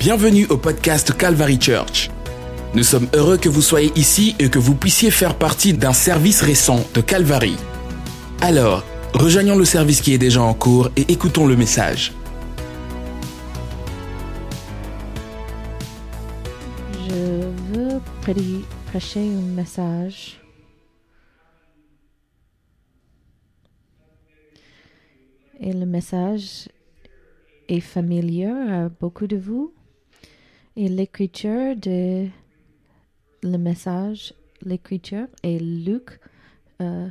Bienvenue 0.00 0.46
au 0.46 0.56
podcast 0.56 1.14
Calvary 1.14 1.60
Church. 1.60 2.08
Nous 2.74 2.84
sommes 2.84 3.06
heureux 3.14 3.36
que 3.36 3.50
vous 3.50 3.60
soyez 3.60 3.92
ici 3.96 4.34
et 4.38 4.48
que 4.48 4.58
vous 4.58 4.74
puissiez 4.74 5.10
faire 5.10 5.36
partie 5.36 5.74
d'un 5.74 5.92
service 5.92 6.40
récent 6.40 6.86
de 6.94 7.02
Calvary. 7.02 7.54
Alors, 8.40 8.82
rejoignons 9.12 9.56
le 9.56 9.66
service 9.66 10.00
qui 10.00 10.14
est 10.14 10.18
déjà 10.18 10.40
en 10.40 10.54
cours 10.54 10.88
et 10.96 11.02
écoutons 11.12 11.46
le 11.46 11.54
message. 11.54 12.14
Je 17.06 17.44
veux 17.74 18.00
prêcher 18.86 19.20
un 19.20 19.54
message. 19.54 20.40
Et 25.60 25.74
le 25.74 25.84
message 25.84 26.70
est 27.68 27.80
familier 27.80 28.46
à 28.46 28.88
beaucoup 28.88 29.26
de 29.26 29.36
vous. 29.36 29.74
Et 30.76 30.88
l'écriture 30.88 31.74
de 31.76 32.28
le 33.42 33.58
message, 33.58 34.34
l'écriture 34.62 35.26
est 35.42 35.58
Luc 35.58 36.20
euh, 36.80 37.08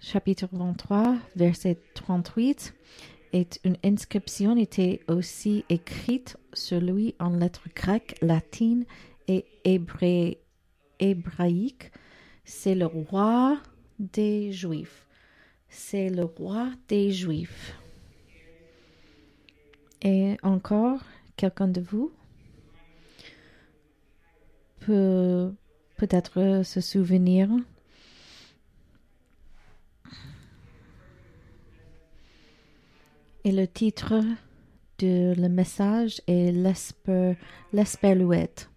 chapitre 0.00 0.48
23, 0.50 1.16
verset 1.36 1.78
38 1.94 2.74
et 3.32 3.46
une 3.64 3.76
inscription 3.84 4.56
était 4.56 5.00
aussi 5.06 5.64
écrite 5.68 6.36
sur 6.52 6.80
lui 6.80 7.14
en 7.20 7.30
lettres 7.30 7.68
grecques, 7.74 8.16
latines 8.20 8.84
et 9.28 9.44
hébraïques. 9.64 10.42
C'est 12.44 12.74
le 12.74 12.86
roi 12.86 13.58
des 13.98 14.52
Juifs. 14.52 15.06
C'est 15.68 16.10
le 16.10 16.24
roi 16.24 16.70
des 16.88 17.12
Juifs. 17.12 17.78
Et 20.02 20.36
encore, 20.42 21.00
quelqu'un 21.36 21.68
de 21.68 21.80
vous? 21.80 22.10
Peut 24.86 25.52
peut-être 25.96 26.62
se 26.64 26.80
souvenir 26.80 27.48
Et 33.44 33.50
le 33.50 33.66
titre 33.66 34.22
de 34.98 35.34
le 35.36 35.48
message 35.48 36.20
est 36.28 36.52
l'esper- 36.52 37.36
l'esperluette. 37.72 38.70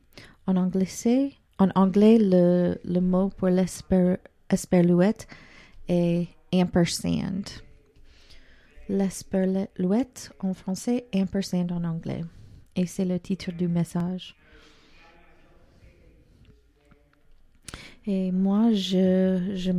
En 0.48 0.56
anglais, 0.56 0.88
en 1.60 1.70
anglais 1.76 2.18
le, 2.20 2.78
le 2.84 3.00
mot 3.00 3.30
pour 3.30 3.50
l'esper- 3.50 4.18
l'esperluette 4.50 5.28
est 5.88 6.28
ampersand. 6.54 7.62
L'esperluette 8.90 10.32
en 10.40 10.54
français, 10.54 11.06
ampersand 11.14 11.68
en 11.70 11.84
anglais. 11.84 12.24
Et 12.76 12.88
c'est 12.88 13.06
le 13.06 13.20
titre 13.20 13.52
du 13.52 13.68
message. 13.68 14.36
Et 18.08 18.32
moi, 18.32 18.72
je, 18.72 19.54
je, 19.56 19.72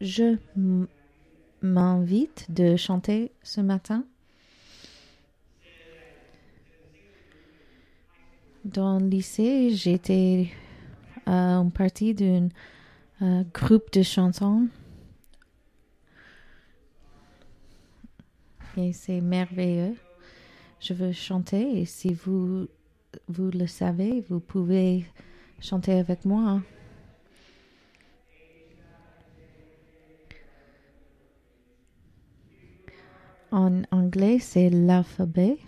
je 0.00 0.36
m'invite 1.60 2.46
de 2.50 2.76
chanter 2.76 3.32
ce 3.42 3.60
matin. 3.60 4.04
Dans 8.64 8.98
le 9.00 9.06
lycée, 9.08 9.70
j'étais 9.70 10.50
euh, 11.26 11.56
en 11.56 11.68
partie 11.68 12.14
d'un 12.14 12.48
euh, 13.22 13.42
groupe 13.52 13.92
de 13.92 14.02
chansons. 14.02 14.68
Et 18.76 18.92
c'est 18.92 19.20
merveilleux. 19.20 19.96
Je 20.80 20.94
veux 20.94 21.12
chanter 21.12 21.80
et 21.80 21.84
si 21.86 22.14
vous, 22.14 22.68
vous 23.28 23.50
le 23.50 23.66
savez, 23.66 24.24
vous 24.28 24.40
pouvez 24.40 25.06
chanter 25.60 25.92
avec 25.92 26.24
moi. 26.24 26.60
En 33.54 33.84
anglais, 33.92 34.40
c'est 34.40 34.68
l'alphabet. 34.68 35.58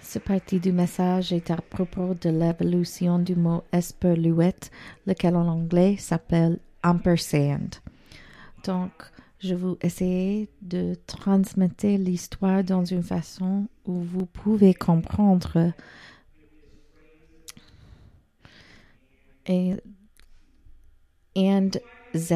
Cette 0.00 0.24
partie 0.24 0.58
du 0.58 0.72
message 0.72 1.34
est 1.34 1.50
à 1.50 1.56
propos 1.56 2.14
de 2.14 2.30
l'évolution 2.30 3.18
du 3.18 3.36
mot 3.36 3.62
esperluette, 3.72 4.70
lequel 5.06 5.36
en 5.36 5.46
anglais 5.46 5.98
s'appelle 5.98 6.60
ampersand. 6.82 7.82
Donc, 8.64 8.92
je 9.42 9.54
vais 9.54 9.74
essayer 9.82 10.48
de 10.60 10.94
transmettre 11.06 11.86
l'histoire 11.86 12.62
dans 12.62 12.84
une 12.84 13.02
façon 13.02 13.66
où 13.84 13.94
vous 13.94 14.26
pouvez 14.26 14.72
comprendre 14.72 15.72
et 19.46 19.74
and 21.36 21.70
Z. 22.14 22.34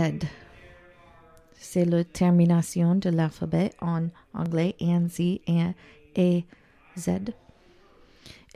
C'est 1.55 1.85
la 1.85 2.03
termination 2.03 2.97
de 2.97 3.11
l'alphabet 3.11 3.71
en 3.81 4.09
anglais 4.35 4.75
and 4.81 5.07
Z 5.09 5.41
et 6.17 6.45
Z. 6.99 7.11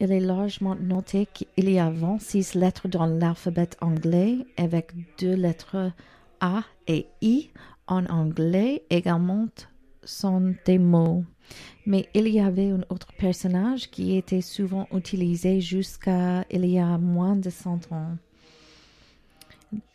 Il 0.00 0.10
est 0.10 0.20
largement 0.20 0.74
noté 0.74 1.26
qu'il 1.26 1.70
y 1.70 1.78
a 1.78 1.90
26 1.90 2.54
lettres 2.54 2.88
dans 2.88 3.06
l'alphabet 3.06 3.68
anglais 3.80 4.38
avec 4.56 4.92
deux 5.18 5.34
lettres 5.34 5.92
A 6.40 6.64
et 6.88 7.06
I 7.20 7.50
en 7.90 8.06
anglais 8.06 8.84
également 8.88 9.48
sont 10.02 10.54
des 10.64 10.78
mots. 10.78 11.24
Mais 11.84 12.08
il 12.14 12.28
y 12.28 12.40
avait 12.40 12.70
un 12.70 12.82
autre 12.88 13.12
personnage 13.18 13.90
qui 13.90 14.16
était 14.16 14.40
souvent 14.40 14.86
utilisé 14.94 15.60
jusqu'à 15.60 16.44
il 16.50 16.64
y 16.64 16.78
a 16.78 16.96
moins 16.96 17.36
de 17.36 17.50
100 17.50 17.92
ans. 17.92 18.16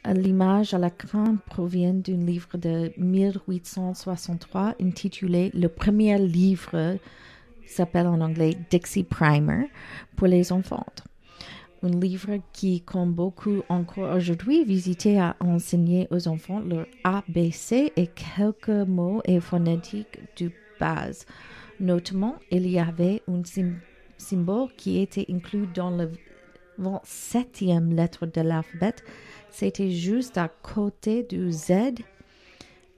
L'image 0.05 0.73
à 0.73 0.77
l'écran 0.77 1.37
provient 1.49 1.93
d'un 1.93 2.25
livre 2.25 2.57
de 2.57 2.93
1863 2.97 4.75
intitulé 4.81 5.51
Le 5.53 5.67
premier 5.67 6.17
livre 6.17 6.97
s'appelle 7.65 8.07
en 8.07 8.21
anglais 8.21 8.57
Dixie 8.69 9.03
Primer 9.03 9.69
pour 10.15 10.27
les 10.27 10.51
enfants. 10.51 10.85
Un 11.83 11.89
livre 11.99 12.37
qui, 12.53 12.81
comme 12.81 13.13
beaucoup 13.13 13.61
encore 13.69 14.15
aujourd'hui, 14.15 14.63
visitait 14.63 15.17
à 15.19 15.35
enseigner 15.39 16.07
aux 16.09 16.27
enfants 16.27 16.59
leur 16.59 16.87
ABC 17.03 17.91
et 17.95 18.07
quelques 18.07 18.69
mots 18.87 19.21
et 19.25 19.39
phonétiques 19.39 20.19
de 20.39 20.51
base. 20.79 21.25
Notamment, 21.79 22.35
il 22.49 22.67
y 22.67 22.79
avait 22.79 23.21
un 23.27 23.43
sym- 23.43 23.79
symbole 24.17 24.69
qui 24.77 24.99
était 24.99 25.25
inclus 25.29 25.67
dans 25.75 25.91
le 25.91 26.11
27e 26.79 27.93
lettre 27.93 28.25
de 28.25 28.41
l'alphabet. 28.41 28.95
C'était 29.51 29.91
juste 29.91 30.37
à 30.37 30.47
côté 30.47 31.23
du 31.23 31.51
Z 31.51 31.71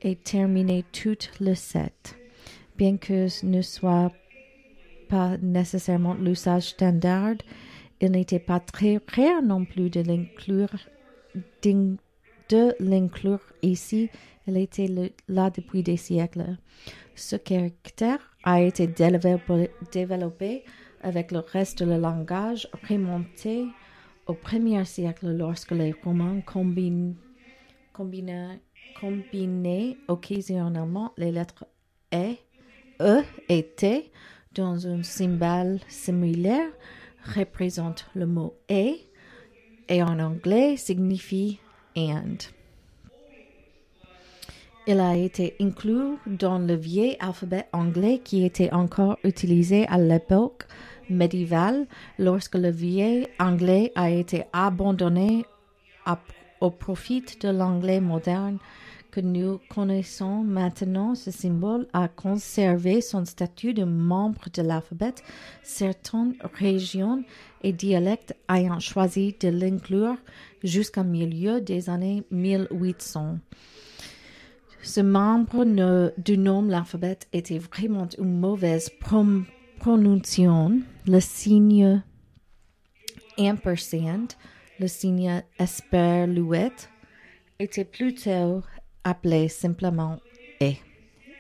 et 0.02 0.16
terminait 0.16 0.86
tout 0.94 1.18
le 1.42 1.56
7. 1.56 2.16
Bien 2.78 2.98
que 2.98 3.28
ce 3.28 3.46
ne 3.46 3.62
soit 3.62 4.12
pas 5.10 5.38
nécessairement 5.38 6.14
l'usage 6.14 6.70
standard, 6.70 7.36
il 8.02 8.12
n'était 8.12 8.40
pas 8.40 8.60
très 8.60 9.00
rare 9.16 9.42
non 9.42 9.66
plus 9.66 9.90
de 9.90 10.02
l'inclure, 10.02 10.76
de 11.64 12.76
l'inclure 12.80 13.42
ici. 13.62 14.10
Il 14.48 14.58
était 14.58 14.88
là 15.28 15.50
depuis 15.50 15.84
des 15.84 15.98
siècles. 15.98 16.58
Ce 17.16 17.36
caractère 17.36 18.20
a 18.44 18.62
été 18.62 18.88
développé, 18.88 20.64
avec 21.02 21.32
le 21.32 21.40
reste 21.40 21.84
du 21.84 22.00
langage 22.00 22.70
remonté 22.88 23.66
au 24.26 24.34
premier 24.34 24.86
siècle 24.86 25.28
lorsque 25.36 25.72
les 25.72 25.94
Romains 26.04 26.42
combinaient 26.46 27.18
occasionnellement 30.08 31.14
les 31.18 31.32
lettres 31.32 31.66
E, 32.14 32.36
E 33.02 33.24
et 33.50 33.64
T 33.64 34.12
dans 34.54 34.88
un 34.88 35.04
symbole 35.04 35.80
similaire 35.88 36.72
représente 37.24 38.08
le 38.16 38.26
mot 38.26 38.54
et 38.70 39.02
et 39.90 40.04
en 40.04 40.20
anglais 40.20 40.78
signifie 40.78 41.60
and. 41.96 42.38
Il 44.90 45.02
a 45.02 45.16
été 45.18 45.56
inclus 45.60 46.18
dans 46.26 46.60
le 46.60 46.74
vieil 46.74 47.18
alphabet 47.20 47.68
anglais 47.74 48.22
qui 48.24 48.46
était 48.46 48.72
encore 48.72 49.18
utilisé 49.24 49.86
à 49.88 49.98
l'époque 49.98 50.66
médiévale 51.10 51.88
lorsque 52.18 52.56
le 52.56 52.70
vieil 52.70 53.28
anglais 53.40 53.92
a 53.96 54.10
été 54.10 54.46
abandonné 54.54 55.46
au 56.62 56.72
profit 56.72 57.24
de 57.42 57.50
l'anglais 57.50 58.00
moderne 58.00 58.60
que 59.12 59.22
nous 59.22 59.60
connaissons 59.70 60.44
maintenant, 60.44 61.16
ce 61.16 61.32
symbole 61.32 61.88
a 61.94 62.08
conservé 62.08 63.02
son 63.02 63.26
statut 63.26 63.74
de 63.74 63.84
membre 63.84 64.50
de 64.54 64.62
l'alphabet, 64.62 65.16
certaines 65.64 66.36
régions 66.54 67.24
et 67.64 67.74
dialectes 67.74 68.36
ayant 68.50 68.80
choisi 68.80 69.36
de 69.40 69.50
l'inclure 69.50 70.18
jusqu'au 70.64 71.04
milieu 71.04 71.62
des 71.62 71.90
années 71.90 72.24
1800. 72.32 73.40
Ce 74.84 75.02
membre 75.02 75.66
du 76.18 76.38
nom 76.38 76.62
l'alphabet 76.62 77.20
était 77.34 77.60
vraiment 77.60 78.08
une 78.18 78.40
mauvaise 78.40 78.90
prononciation. 79.80 80.82
Le 81.06 81.20
signe 81.20 82.02
ampersand, 83.38 84.28
le 84.80 84.88
signe 84.88 85.44
esperluette, 85.60 86.90
était 87.60 87.86
plutôt 87.86 88.62
appelé 89.10 89.48
simplement 89.48 90.20
E, 90.62 90.74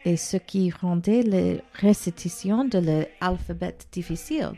et 0.05 0.17
ce 0.17 0.37
qui 0.37 0.71
rendait 0.71 1.23
la 1.23 1.61
récitation 1.73 2.63
de 2.63 2.79
l'alphabet 2.79 3.77
difficile. 3.91 4.51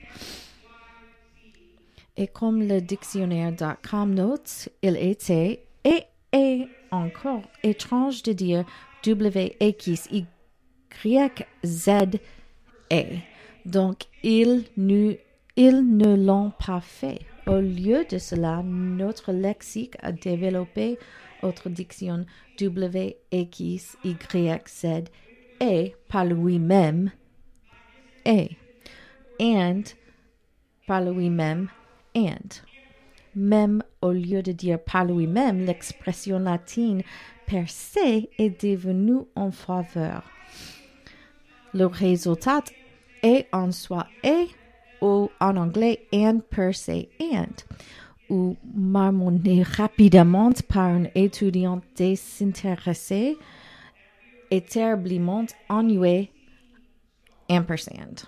Et 2.15 2.27
comme 2.27 2.67
le 2.67 2.81
dictionnaire.com 2.81 4.13
note, 4.13 4.69
il 4.83 4.97
était 4.97 5.63
et 5.83 6.03
est 6.31 6.67
encore 6.91 7.43
étrange 7.63 8.21
de 8.23 8.33
dire 8.33 8.65
W 9.03 9.55
X 9.59 10.09
Y 10.11 11.45
Z 11.65 11.89
E. 12.91 13.03
Donc, 13.65 14.03
ils 14.23 14.65
ne 14.77 16.15
l'ont 16.15 16.51
pas 16.65 16.81
fait. 16.81 17.21
Au 17.47 17.59
lieu 17.59 18.05
de 18.11 18.17
cela, 18.17 18.61
notre 18.63 19.31
lexique 19.31 19.95
a 20.01 20.11
développé 20.11 20.99
autre 21.41 21.69
diction 21.69 22.25
W, 22.59 23.17
X, 23.31 23.97
Y, 24.03 24.67
Z 24.67 24.85
et 25.61 25.95
par 26.07 26.25
lui-même 26.25 27.11
et 28.25 28.57
and 29.39 29.83
par 30.87 31.01
lui-même 31.01 31.69
and. 32.15 32.61
Même 33.35 33.83
au 34.01 34.11
lieu 34.11 34.41
de 34.41 34.51
dire 34.51 34.79
par 34.79 35.05
lui-même, 35.05 35.65
l'expression 35.65 36.39
latine 36.39 37.03
per 37.45 37.67
se 37.67 38.27
est 38.37 38.63
devenue 38.63 39.21
en 39.35 39.51
faveur. 39.51 40.23
Le 41.73 41.85
résultat 41.85 42.63
est 43.21 43.47
en 43.51 43.71
soi 43.71 44.07
et 44.23 44.47
ou 45.01 45.29
en 45.39 45.57
anglais 45.57 46.07
and 46.11 46.41
per 46.49 46.73
se 46.73 47.07
and 47.19 47.63
ou 48.29 48.55
marmonné 48.75 49.63
rapidement 49.63 50.51
par 50.67 50.85
un 50.85 51.05
étudiant 51.15 51.81
désintéressé 51.95 53.37
et 54.51 54.61
terriblement 54.61 55.45
ennuyé 55.69 56.31
ampersand 57.49 58.27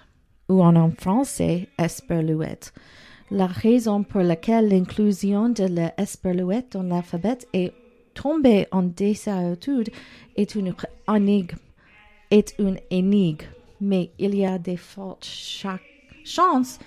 ou 0.50 0.64
en 0.64 0.92
français 0.92 1.68
esperluette. 1.78 2.74
La 3.30 3.48
raison 3.48 4.04
pour 4.04 4.22
laquelle 4.22 4.68
l'inclusion 4.68 5.50
de 5.50 5.64
l'esperluette 5.64 6.74
dans 6.74 6.84
l'alphabet 6.84 7.38
est 7.54 7.74
tombée 8.14 8.68
en 8.72 8.84
désuétude 8.84 9.90
est 10.36 10.56
une 10.56 10.74
énigme, 11.08 11.56
est 12.30 12.54
une 12.60 12.78
énigme, 12.90 13.46
mais 13.80 14.12
il 14.20 14.36
y 14.36 14.46
a 14.46 14.58
des 14.58 14.76
fortes 14.76 15.26
chances 16.26 16.78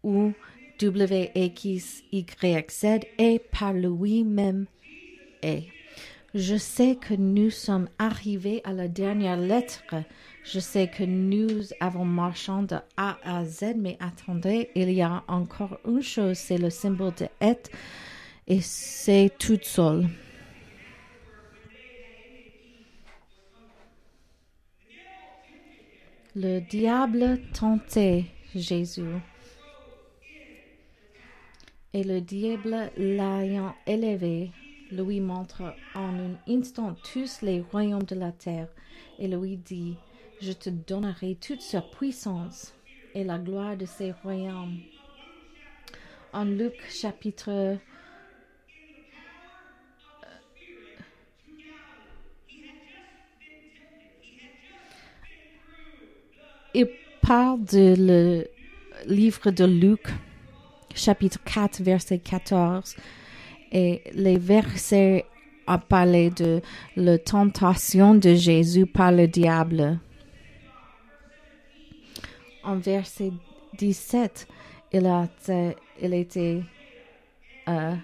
ou 0.02 0.32
W, 0.80 1.30
X, 1.36 2.02
Y, 2.10 2.70
Z 2.72 3.06
et 3.18 3.38
par 3.38 3.72
lui-même 3.72 4.66
je 6.34 6.56
sais 6.56 6.96
que 6.96 7.14
nous 7.14 7.50
sommes 7.50 7.88
arrivés 7.98 8.60
à 8.64 8.72
la 8.72 8.86
dernière 8.88 9.36
lettre. 9.36 9.94
Je 10.44 10.60
sais 10.60 10.88
que 10.88 11.02
nous 11.02 11.62
avons 11.80 12.04
marché 12.04 12.52
de 12.68 12.76
A 12.96 13.18
à 13.22 13.44
Z, 13.44 13.74
mais 13.76 13.96
attendez, 14.00 14.70
il 14.74 14.90
y 14.92 15.02
a 15.02 15.24
encore 15.28 15.78
une 15.86 16.02
chose, 16.02 16.36
c'est 16.36 16.58
le 16.58 16.70
symbole 16.70 17.14
de 17.14 17.28
et, 17.40 17.56
et 18.46 18.60
c'est 18.60 19.32
tout 19.38 19.58
seul. 19.62 20.06
Le 26.36 26.60
diable 26.60 27.40
tentait 27.52 28.26
Jésus. 28.54 29.02
Et 31.94 32.04
le 32.04 32.20
diable 32.20 32.92
l'ayant 32.96 33.74
élevé, 33.86 34.52
lui 34.90 35.20
montre 35.20 35.74
en 35.94 36.18
un 36.18 36.34
instant 36.48 36.94
tous 37.12 37.42
les 37.42 37.60
royaumes 37.60 38.04
de 38.04 38.14
la 38.14 38.32
terre 38.32 38.68
et 39.18 39.28
lui 39.28 39.56
dit, 39.56 39.96
Je 40.40 40.52
te 40.52 40.70
donnerai 40.70 41.36
toute 41.36 41.62
sa 41.62 41.80
puissance 41.80 42.74
et 43.14 43.24
la 43.24 43.38
gloire 43.38 43.76
de 43.76 43.86
ces 43.86 44.12
royaumes. 44.12 44.78
En 46.32 46.44
Luc 46.44 46.74
chapitre 46.90 47.48
euh, 47.48 47.76
il 56.74 56.88
parle 57.22 57.64
de 57.64 57.94
le 57.98 58.46
livre 59.06 59.50
de 59.50 59.64
Luc, 59.64 60.06
chapitre 60.94 61.38
4, 61.44 61.82
verset 61.82 62.18
14 62.18 62.94
et 63.72 64.02
les 64.14 64.38
versets 64.38 65.24
a 65.66 65.78
parlé 65.78 66.30
de 66.30 66.60
la 66.96 67.18
tentation 67.18 68.14
de 68.14 68.34
Jésus 68.34 68.86
par 68.86 69.12
le 69.12 69.28
diable. 69.28 69.98
En 72.64 72.76
verset 72.76 73.32
17, 73.78 74.48
il 74.92 75.06
a 75.06 75.28
il 76.00 76.14
était 76.14 76.62
euh, 77.68 77.94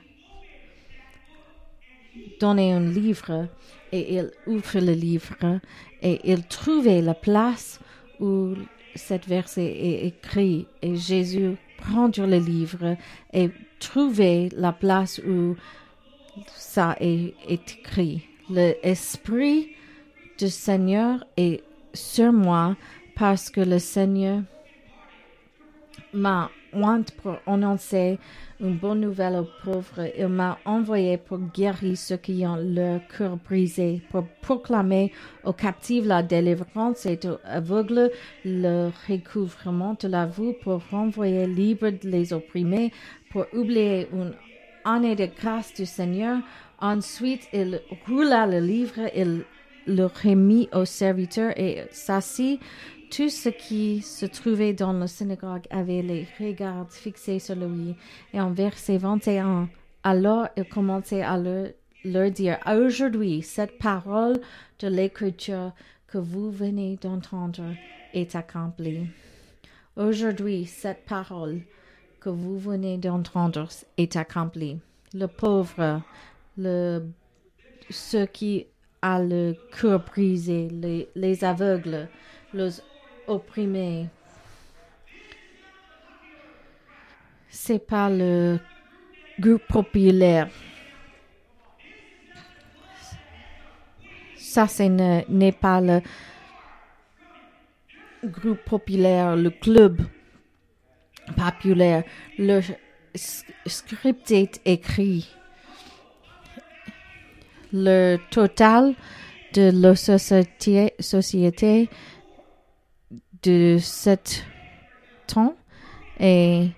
donné 2.40 2.72
un 2.72 2.80
livre 2.80 3.48
et 3.92 4.16
il 4.16 4.30
ouvre 4.46 4.80
le 4.80 4.92
livre 4.92 5.60
et 6.02 6.20
il 6.24 6.46
trouvait 6.46 7.00
la 7.00 7.14
place 7.14 7.80
où 8.20 8.54
cet 8.94 9.26
verset 9.26 9.64
est 9.64 10.06
écrit 10.06 10.66
et 10.82 10.96
Jésus 10.96 11.56
prend 11.88 12.10
le 12.16 12.38
livre 12.38 12.96
et 13.32 13.50
trouver 13.78 14.48
la 14.56 14.72
place 14.72 15.20
où 15.26 15.56
ça 16.54 16.96
est, 17.00 17.34
écrit. 17.48 18.26
L'Esprit 18.50 19.70
du 20.38 20.48
Seigneur 20.48 21.24
est 21.36 21.62
sur 21.92 22.32
moi 22.32 22.76
parce 23.14 23.50
que 23.50 23.60
le 23.60 23.78
Seigneur 23.78 24.42
m'a 26.12 26.50
pour 27.22 27.36
annoncer 27.46 28.18
une 28.60 28.76
bonne 28.76 29.00
nouvelle 29.00 29.36
aux 29.36 29.48
pauvres. 29.64 30.08
Il 30.18 30.28
m'a 30.28 30.58
envoyé 30.64 31.16
pour 31.16 31.38
guérir 31.38 31.96
ceux 31.96 32.16
qui 32.16 32.44
ont 32.46 32.56
leur 32.56 33.00
cœur 33.08 33.36
brisé, 33.36 34.02
pour 34.10 34.24
proclamer 34.42 35.12
aux 35.44 35.52
captifs 35.52 36.04
la 36.04 36.22
délivrance 36.22 37.06
et 37.06 37.18
aux 37.24 37.38
aveugles 37.44 38.10
le 38.44 38.90
recouvrement 39.08 39.96
de 40.00 40.08
la 40.08 40.26
vue, 40.26 40.54
pour 40.62 40.82
renvoyer 40.90 41.46
libres 41.46 41.92
les 42.02 42.32
opprimés, 42.32 42.92
pour 43.30 43.46
oublier 43.52 44.08
une 44.12 44.34
année 44.84 45.16
de 45.16 45.28
grâce 45.40 45.72
du 45.74 45.86
Seigneur. 45.86 46.38
Ensuite, 46.80 47.48
il 47.52 47.80
roula 48.06 48.46
le 48.46 48.60
livre, 48.60 49.00
il 49.14 49.44
le 49.86 50.06
remit 50.06 50.68
au 50.72 50.84
serviteur 50.84 51.52
et 51.58 51.82
s'assit 51.90 52.60
tout 53.10 53.28
ce 53.28 53.48
qui 53.48 54.02
se 54.02 54.26
trouvait 54.26 54.72
dans 54.72 54.92
la 54.92 55.06
synagogue 55.06 55.66
avait 55.70 56.02
les 56.02 56.26
regards 56.38 56.90
fixés 56.90 57.38
sur 57.38 57.56
lui. 57.56 57.94
Et 58.32 58.40
en 58.40 58.52
verset 58.52 58.98
21, 58.98 59.68
alors 60.02 60.48
il 60.56 60.64
commençait 60.64 61.22
à 61.22 61.38
leur, 61.38 62.30
dire, 62.30 62.58
aujourd'hui, 62.66 63.42
cette 63.42 63.78
parole 63.78 64.40
de 64.80 64.88
l'écriture 64.88 65.72
que 66.06 66.18
vous 66.18 66.50
venez 66.50 66.96
d'entendre 66.96 67.74
est 68.12 68.36
accomplie. 68.36 69.06
Aujourd'hui, 69.96 70.66
cette 70.66 71.04
parole 71.04 71.60
que 72.20 72.28
vous 72.28 72.58
venez 72.58 72.98
d'entendre 72.98 73.68
est 73.96 74.16
accomplie. 74.16 74.78
Le 75.12 75.26
pauvre, 75.26 76.02
le, 76.56 77.06
ceux 77.90 78.26
qui 78.26 78.66
ont 79.02 79.18
le 79.18 79.54
cœur 79.78 80.00
brisé, 80.00 80.68
les, 80.70 81.08
les 81.14 81.44
aveugles, 81.44 82.08
les 82.52 82.70
opprimés. 83.26 84.08
C'est 87.48 87.84
pas 87.86 88.10
le 88.10 88.58
groupe 89.38 89.66
populaire. 89.68 90.48
Ça, 94.36 94.68
ce 94.68 94.82
n'est 95.28 95.52
pas 95.52 95.80
le 95.80 96.00
groupe 98.24 98.60
populaire, 98.64 99.36
le 99.36 99.50
club 99.50 100.02
populaire. 101.36 102.04
Le 102.38 102.60
script 103.66 104.30
est 104.30 104.60
écrit. 104.64 105.28
Le 107.72 108.18
total 108.30 108.94
de 109.54 109.70
la 109.72 109.96
société, 109.96 110.94
société 111.00 111.88
de 113.44 113.78
cet 113.80 114.44
temps 115.26 115.54
est, 116.18 116.68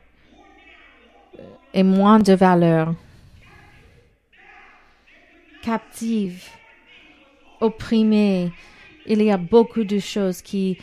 est 1.73 1.83
moins 1.83 2.19
de 2.19 2.33
valeur. 2.33 2.95
Captive, 5.63 6.49
opprimée, 7.61 8.53
il 9.07 9.23
y 9.23 9.31
a 9.31 9.37
beaucoup 9.37 9.85
de 9.85 9.99
choses 9.99 10.43
qui 10.43 10.79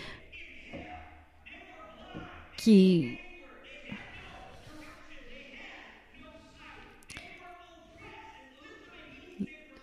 qui 2.58 3.18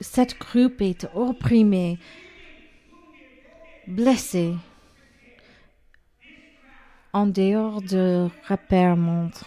cette 0.00 0.38
groupe 0.38 0.80
est 0.80 1.07
opprimée, 1.14 1.99
blessée, 3.87 4.54
en 7.12 7.26
dehors 7.26 7.83
de 7.83 8.29
repère 8.49 8.97
montre. 8.97 9.47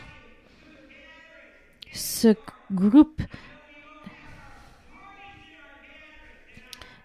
Ce 1.92 2.36
groupe 2.72 3.22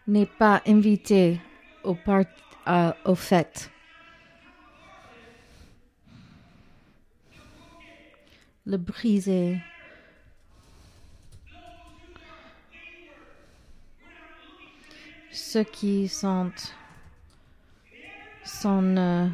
n'est 0.07 0.27
pas 0.27 0.63
invité 0.67 1.41
au, 1.85 1.95
part, 1.95 2.25
euh, 2.67 2.93
au 3.05 3.15
fait. 3.15 3.71
Le 8.67 8.77
brisé. 8.77 9.59
Ceux 15.31 15.65
qui 15.65 16.09
sont, 16.09 16.51
sont 18.45 18.97
euh, 18.97 19.29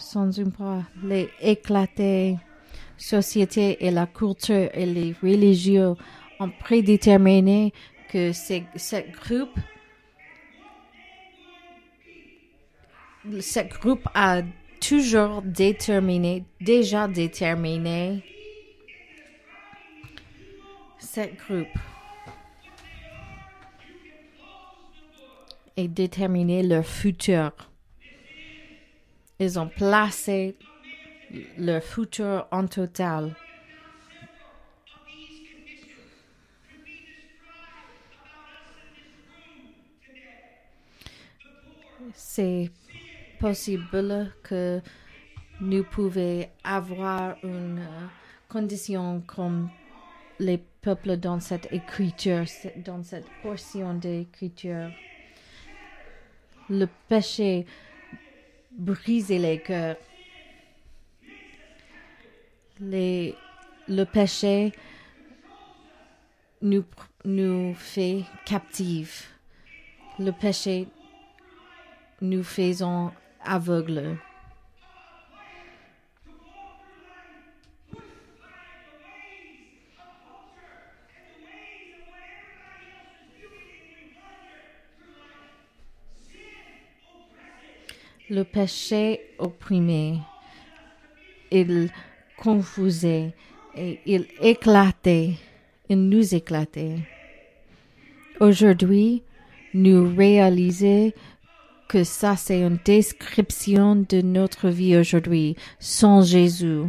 sans 0.00 0.30
une 0.30 0.52
part 0.52 0.82
les 1.02 1.28
éclatées 1.40 2.36
sociétés 2.96 3.84
et 3.84 3.90
la 3.90 4.06
culture 4.06 4.68
et 4.74 4.86
les 4.86 5.14
religieux 5.22 5.94
ont 6.38 6.50
prédéterminé 6.60 7.72
que 8.10 8.32
ce 8.32 8.60
groupe 13.80 14.08
a 14.14 14.42
toujours 14.80 15.42
déterminé, 15.42 16.44
déjà 16.60 17.06
déterminé 17.06 18.24
ce 20.98 21.20
groupe 21.20 21.78
et 25.76 25.88
déterminé 25.88 26.62
leur 26.62 26.84
futur. 26.84 27.69
Ils 29.42 29.58
ont 29.58 29.68
placé 29.68 30.54
leur 31.56 31.82
futur 31.82 32.46
en 32.50 32.66
total. 32.66 33.34
C'est 42.12 42.70
possible 43.38 44.30
que 44.42 44.82
nous 45.62 45.84
pouvons 45.84 46.46
avoir 46.62 47.36
une 47.42 47.80
condition 48.46 49.22
comme 49.26 49.70
les 50.38 50.58
peuples 50.82 51.16
dans 51.16 51.40
cette 51.40 51.72
écriture, 51.72 52.44
dans 52.84 53.02
cette 53.02 53.26
portion 53.42 53.94
d'écriture. 53.94 54.90
Le 56.68 56.86
péché 57.08 57.64
briser 58.80 59.38
les 59.38 59.60
cœurs. 59.60 59.96
Le 62.80 64.04
péché 64.04 64.72
nous, 66.62 66.84
nous 67.24 67.74
fait 67.74 68.24
captifs. 68.46 69.34
Le 70.18 70.32
péché 70.32 70.88
nous 72.22 72.42
faisons 72.42 73.12
aveugles. 73.44 74.16
Le 88.30 88.44
péché 88.44 89.20
opprimé. 89.38 90.20
Il 91.50 91.90
confusait 92.38 93.34
et 93.76 93.98
il 94.06 94.26
éclatait, 94.40 95.34
il 95.88 96.08
nous 96.08 96.34
éclatait. 96.34 97.00
Aujourd'hui, 98.38 99.22
nous 99.74 100.14
réalisons 100.16 101.12
que 101.88 102.04
ça 102.04 102.36
c'est 102.36 102.60
une 102.60 102.78
description 102.84 103.96
de 103.96 104.20
notre 104.22 104.68
vie 104.68 104.96
aujourd'hui. 104.96 105.56
Sans 105.80 106.22
Jésus, 106.22 106.82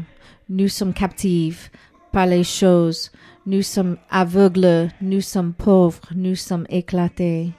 nous 0.47 0.67
sommes 0.67 0.93
captifs 0.93 1.71
par 2.11 2.27
les 2.27 2.43
choses, 2.43 3.11
nous 3.47 3.63
sommes 3.63 3.97
aveugles, 4.11 4.89
nous 5.01 5.21
sommes 5.21 5.53
pauvres, 5.53 6.07
nous 6.15 6.35
sommes 6.35 6.67
éclatés. 6.69 7.51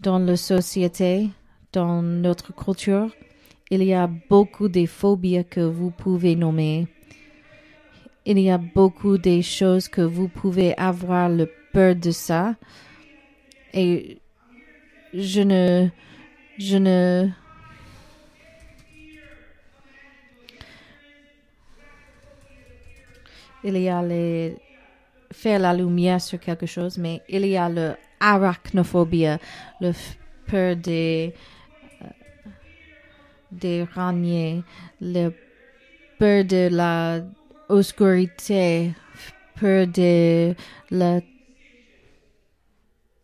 Dans 0.00 0.18
la 0.18 0.36
société, 0.36 1.28
dans 1.72 2.02
notre 2.02 2.54
culture, 2.54 3.10
il 3.70 3.82
y 3.84 3.94
a 3.94 4.06
beaucoup 4.06 4.68
de 4.68 4.86
phobies 4.86 5.44
que 5.48 5.60
vous 5.60 5.90
pouvez 5.90 6.34
nommer. 6.34 6.88
Il 8.26 8.38
y 8.38 8.50
a 8.50 8.58
beaucoup 8.58 9.18
de 9.18 9.40
choses 9.40 9.88
que 9.88 10.02
vous 10.02 10.28
pouvez 10.28 10.76
avoir 10.76 11.28
le 11.28 11.48
peur 11.72 11.94
de 11.94 12.10
ça. 12.10 12.56
Et 13.72 14.18
je 15.14 15.40
ne, 15.40 15.88
je 16.58 16.76
ne, 16.76 17.28
il 23.64 23.76
y 23.76 23.88
a 23.88 24.02
les, 24.02 24.56
faire 25.32 25.58
la 25.58 25.72
lumière 25.74 26.20
sur 26.20 26.40
quelque 26.40 26.66
chose, 26.66 26.98
mais 26.98 27.22
il 27.28 27.46
y 27.46 27.56
a 27.56 27.68
le 27.68 27.94
arachnophobie, 28.18 29.36
le 29.80 29.92
peur 30.46 30.76
des, 30.76 31.34
des 33.52 33.86
araignées, 33.94 34.62
le 35.00 35.30
peur 36.18 36.44
de 36.44 36.68
la 36.70 37.20
obscurité, 37.68 38.92
peur 39.58 39.86
de 39.86 40.54
le 40.90 41.20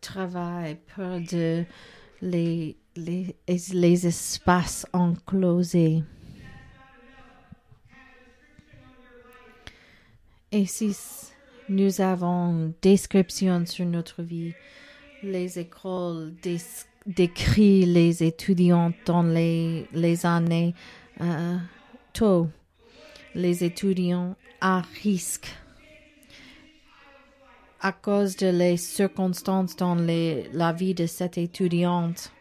travail, 0.01 0.79
peur 0.95 1.21
de 1.21 1.65
les, 2.23 2.77
les, 2.97 3.37
les 3.47 4.07
espaces 4.07 4.87
enclosés. 4.93 6.03
Et 10.53 10.65
si 10.67 10.97
nous 11.69 12.01
avons 12.01 12.73
description 12.81 13.67
sur 13.67 13.85
notre 13.85 14.23
vie, 14.23 14.55
les 15.23 15.59
écoles 15.59 16.35
décrivent 17.07 17.89
les 17.89 18.23
étudiants 18.23 18.93
dans 19.05 19.23
les, 19.23 19.87
années 20.25 20.75
euh, 21.21 21.57
tôt, 22.13 22.49
les 23.35 23.65
étudiants 23.65 24.37
à 24.61 24.83
risque. 25.03 25.49
À 27.81 27.93
cause 27.93 28.37
de 28.37 28.49
les 28.49 28.77
circonstances 28.77 29.77
dans 29.77 29.95
la 29.95 30.73
vie 30.73 30.95
de 30.95 31.07
cette 31.07 31.39
étudiante, 31.39 32.33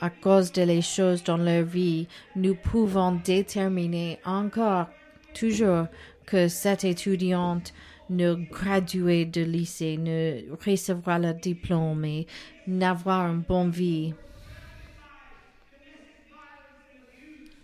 à 0.00 0.10
cause 0.10 0.52
de 0.52 0.62
les 0.62 0.82
choses 0.82 1.22
dans 1.22 1.36
leur 1.36 1.64
vie, 1.64 2.08
nous 2.34 2.56
pouvons 2.56 3.12
déterminer 3.24 4.18
encore 4.24 4.88
toujours 5.32 5.86
que 6.26 6.48
cette 6.48 6.84
étudiante 6.84 7.72
ne 8.12 8.34
graduer 8.34 9.24
de 9.24 9.42
lycée, 9.42 9.96
ne 9.96 10.42
recevoir 10.64 11.18
le 11.18 11.32
diplôme 11.34 12.04
et 12.04 12.26
n'avoir 12.66 13.30
une 13.32 13.40
bonne 13.40 13.70
vie. 13.70 14.14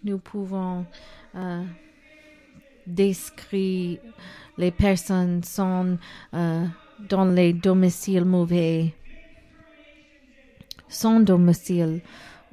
Nous 0.04 0.18
pouvons 0.18 0.86
euh, 1.34 1.64
décrire 2.86 3.98
les 4.56 4.70
personnes 4.72 5.42
sont 5.44 5.98
euh, 6.34 6.66
dans 7.08 7.24
les 7.26 7.52
domiciles 7.52 8.24
mauvais, 8.24 8.92
sans 10.88 11.20
domicile 11.20 12.00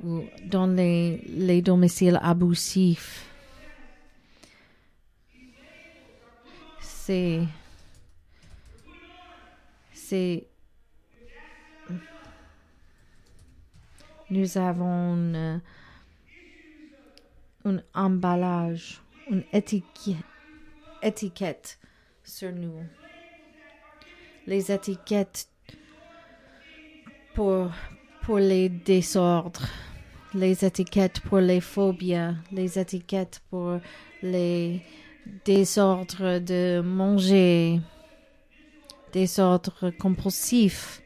ou 0.04 0.24
dans 0.46 0.68
les, 0.68 1.18
les 1.30 1.62
domiciles 1.62 2.20
abusifs. 2.22 3.26
C'est 6.80 7.42
c'est 10.08 10.48
nous 14.30 14.58
avons 14.58 15.16
euh, 15.36 15.58
un 17.64 17.80
emballage, 17.94 19.02
une 19.30 19.44
étiquette, 19.54 20.18
étiquette 21.02 21.80
sur 22.24 22.52
nous. 22.52 22.84
Les 24.48 24.72
étiquettes 24.72 25.48
pour, 27.34 27.72
pour 28.22 28.38
les 28.38 28.70
désordres, 28.70 29.68
les 30.34 30.66
étiquettes 30.66 31.20
pour 31.22 31.40
les 31.40 31.62
phobies, 31.62 32.34
les 32.52 32.78
étiquettes 32.80 33.42
pour 33.50 33.80
les 34.22 34.82
désordres 35.46 36.40
de 36.40 36.82
manger, 36.82 37.80
désordres 39.16 39.92
compulsifs, 39.98 41.02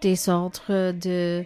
désordres 0.00 0.92
de 0.92 1.44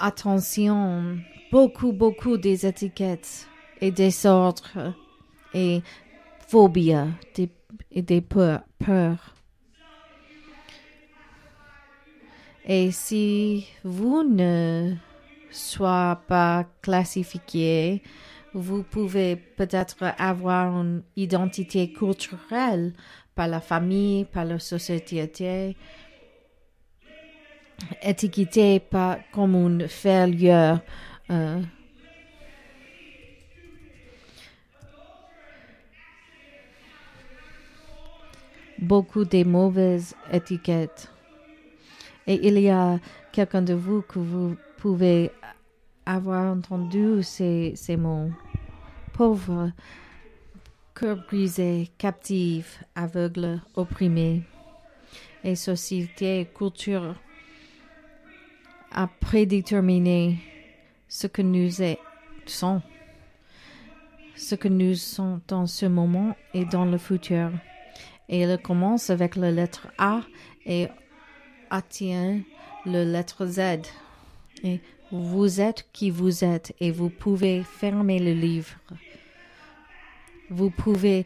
attention, 0.00 1.16
beaucoup, 1.52 1.92
beaucoup 1.92 2.36
des 2.36 2.66
étiquettes 2.66 3.46
et 3.80 3.92
désordres 3.92 4.92
et 5.54 5.80
phobies, 6.48 6.92
des 7.36 7.48
et 7.92 8.02
des 8.02 8.20
peurs. 8.20 9.34
Et 12.66 12.90
si 12.90 13.66
vous 13.84 14.24
ne 14.24 14.94
soyez 15.50 16.16
pas 16.26 16.66
classifié, 16.82 18.02
vous 18.54 18.84
pouvez 18.84 19.36
peut-être 19.36 20.14
avoir 20.16 20.80
une 20.80 21.02
identité 21.16 21.92
culturelle 21.92 22.92
par 23.34 23.48
la 23.48 23.60
famille, 23.60 24.24
par 24.24 24.44
la 24.44 24.60
société, 24.60 25.76
étiqueté 28.02 28.78
pas 28.80 29.18
comme 29.32 29.56
une 29.56 29.88
failure. 29.88 30.80
Euh, 31.30 31.60
beaucoup 38.78 39.24
de 39.24 39.42
mauvaises 39.44 40.14
étiquettes. 40.32 41.10
Et 42.26 42.46
il 42.46 42.58
y 42.58 42.70
a 42.70 42.98
quelqu'un 43.32 43.62
de 43.62 43.74
vous 43.74 44.02
que 44.02 44.18
vous 44.18 44.56
pouvez 44.78 45.30
avoir 46.06 46.52
entendu 46.52 47.22
ces, 47.22 47.72
ces 47.76 47.96
mots. 47.96 48.30
Pauvre, 49.14 49.70
cœur 50.92 51.24
brisé, 51.28 51.88
captive, 51.98 52.66
aveugle, 52.96 53.60
opprimé. 53.76 54.42
Et 55.44 55.54
société, 55.54 56.48
culture 56.52 57.14
a 58.90 59.06
prédéterminé 59.06 60.38
ce 61.06 61.28
que 61.28 61.42
nous 61.42 61.70
sommes, 62.46 62.82
ce 64.34 64.56
que 64.56 64.66
nous 64.66 64.96
sommes 64.96 65.40
dans 65.46 65.68
ce 65.68 65.86
moment 65.86 66.36
et 66.52 66.64
dans 66.64 66.84
le 66.84 66.98
futur. 66.98 67.52
Et 68.28 68.40
elle 68.40 68.60
commence 68.60 69.10
avec 69.10 69.36
la 69.36 69.52
lettre 69.52 69.86
A 69.96 70.22
et 70.66 70.88
attient 71.70 72.40
la 72.84 73.04
lettre 73.04 73.46
Z. 73.46 73.60
Et 74.64 74.80
vous 75.16 75.60
êtes 75.60 75.86
qui 75.92 76.10
vous 76.10 76.44
êtes 76.44 76.74
et 76.80 76.90
vous 76.90 77.08
pouvez 77.08 77.62
fermer 77.62 78.18
le 78.18 78.32
livre. 78.32 78.74
Vous 80.50 80.70
pouvez, 80.70 81.24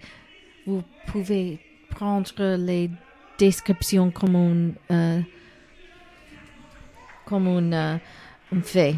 vous 0.66 0.82
pouvez 1.06 1.58
prendre 1.88 2.56
les 2.56 2.90
descriptions 3.38 4.10
comme 4.10 4.36
un, 4.36 4.94
euh, 4.94 5.20
comme 7.24 7.46
un, 7.48 7.72
euh, 7.72 7.98
fait, 8.62 8.94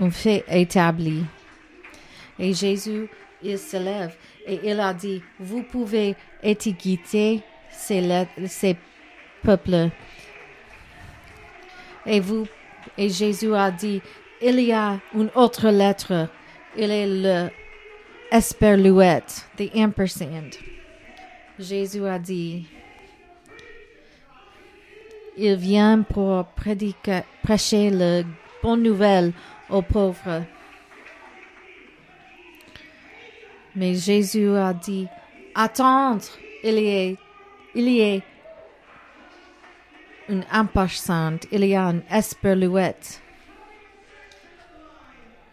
un 0.00 0.10
fait 0.10 0.44
établi. 0.48 1.24
Et 2.38 2.54
Jésus, 2.54 3.08
il 3.42 3.58
se 3.58 3.78
lève 3.78 4.14
et 4.46 4.60
il 4.62 4.78
a 4.78 4.94
dit, 4.94 5.22
vous 5.40 5.64
pouvez 5.64 6.14
étiqueter 6.40 7.42
ces, 7.68 8.26
ces 8.46 8.76
peuples. 9.42 9.90
Et 12.06 12.20
vous, 12.20 12.46
et 12.96 13.08
Jésus 13.08 13.54
a 13.54 13.70
dit, 13.70 14.00
il 14.40 14.60
y 14.60 14.72
a 14.72 14.98
une 15.14 15.30
autre 15.34 15.68
lettre. 15.68 16.28
Il 16.76 16.90
est 16.90 17.06
le 17.06 17.50
esperluette, 18.30 19.46
the 19.56 19.70
ampersand. 19.74 20.58
Jésus 21.58 22.06
a 22.06 22.18
dit, 22.18 22.66
il 25.36 25.56
vient 25.56 26.02
pour 26.02 26.44
prédiquer, 26.46 27.22
prêcher 27.42 27.90
la 27.90 28.22
bonne 28.62 28.82
nouvelle 28.82 29.32
aux 29.68 29.82
pauvres. 29.82 30.44
Mais 33.74 33.94
Jésus 33.94 34.50
a 34.56 34.72
dit, 34.72 35.06
attendre, 35.54 36.24
il 36.62 36.78
y 36.78 37.16
il 37.74 37.88
y 37.88 38.02
a 38.02 38.20
une 40.30 40.44
impatiente, 40.50 41.46
il 41.50 41.64
y 41.64 41.74
a 41.74 41.90
une 41.90 42.02
esperluette. 42.10 43.20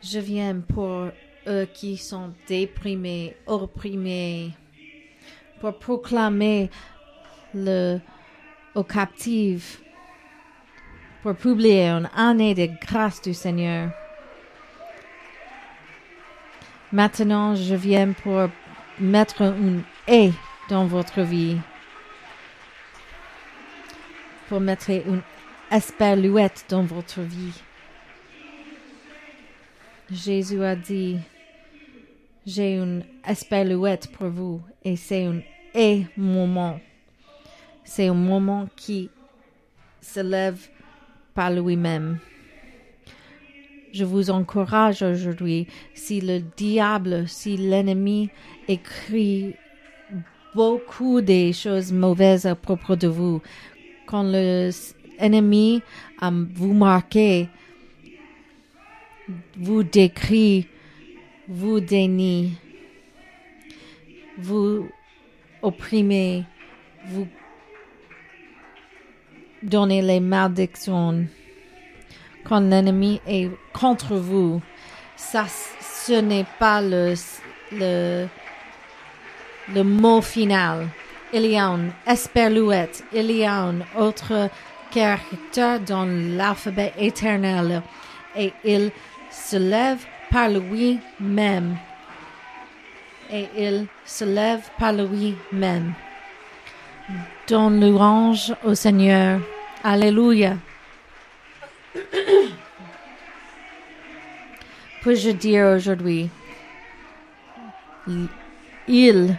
Je 0.01 0.19
viens 0.19 0.59
pour 0.59 1.09
eux 1.47 1.67
qui 1.73 1.97
sont 1.97 2.33
déprimés, 2.47 3.35
opprimés, 3.47 4.51
pour 5.59 5.77
proclamer 5.79 6.69
le 7.53 7.99
aux 8.75 8.83
captifs, 8.83 9.81
pour 11.23 11.35
publier 11.35 11.89
une 11.89 12.09
année 12.15 12.53
de 12.53 12.69
grâce 12.79 13.19
du 13.21 13.33
Seigneur. 13.33 13.89
Maintenant, 16.91 17.55
je 17.55 17.73
viens 17.73 18.11
pour 18.11 18.49
mettre 18.99 19.41
une 19.41 19.81
haie 20.07 20.31
dans 20.69 20.85
votre 20.85 21.21
vie. 21.21 21.57
Pour 24.47 24.61
mettre 24.61 24.89
une 24.89 25.21
esperluette 25.71 26.65
dans 26.69 26.83
votre 26.83 27.21
vie. 27.21 27.61
Jésus 30.09 30.63
a 30.63 30.75
dit, 30.75 31.17
j'ai 32.45 32.75
une 32.75 33.03
esperluette 33.27 34.09
pour 34.13 34.27
vous 34.29 34.61
et 34.85 34.95
c'est 34.95 35.25
un 35.25 36.03
moment. 36.15 36.79
C'est 37.83 38.07
un 38.07 38.13
moment 38.13 38.67
qui 38.77 39.09
se 40.01 40.21
lève 40.21 40.69
par 41.33 41.51
lui-même. 41.51 42.19
je 43.91 44.05
vous 44.05 44.29
encourage 44.29 45.01
aujourd'hui, 45.01 45.67
si 45.93 46.21
le 46.21 46.39
diable, 46.39 47.27
si 47.27 47.57
l'ennemi 47.57 48.29
écrit 48.67 49.55
beaucoup 50.55 51.21
des 51.21 51.53
choses 51.53 51.91
mauvaises 51.91 52.45
à 52.45 52.55
propos 52.55 52.95
de 52.95 53.07
vous, 53.07 53.41
quand 54.07 54.23
l'ennemi 54.23 55.83
vous 56.21 56.73
marqué, 56.73 57.49
vous 59.57 59.83
décrit, 59.83 60.67
vous 61.47 61.79
dénie, 61.79 62.53
vous 64.37 64.87
opprimez, 65.61 66.45
vous 67.07 67.27
donnez 69.61 70.01
les 70.01 70.19
malédictions. 70.19 71.27
Quand 72.45 72.61
l'ennemi 72.61 73.19
est 73.27 73.49
contre 73.73 74.15
vous, 74.15 74.61
ça, 75.17 75.45
ce 75.47 76.13
n'est 76.13 76.45
pas 76.57 76.81
le, 76.81 77.13
le 77.71 79.83
mot 79.83 80.21
final. 80.21 80.87
Il 81.33 81.45
y 81.45 81.57
a 81.57 81.65
une 81.65 81.91
esperluette, 82.05 83.03
il 83.11 83.31
y 83.31 83.43
a 83.43 83.63
un 83.63 83.81
autre 83.97 84.49
caractère 84.91 85.79
dans 85.81 86.05
l'alphabet 86.05 86.93
éternel 86.97 87.81
et 88.35 88.53
il 88.63 88.91
se 89.29 89.57
lève 89.57 90.05
par 90.31 90.49
lui-même. 90.49 91.77
Et 93.29 93.47
il 93.57 93.87
se 94.05 94.23
lève 94.23 94.69
par 94.79 94.93
lui-même. 94.93 95.93
Donne 97.47 97.81
louange 97.81 98.53
au 98.63 98.73
Seigneur. 98.73 99.41
Alléluia. 99.83 100.55
Puis-je 105.01 105.31
dire 105.31 105.75
aujourd'hui, 105.75 106.29
il 108.87 109.37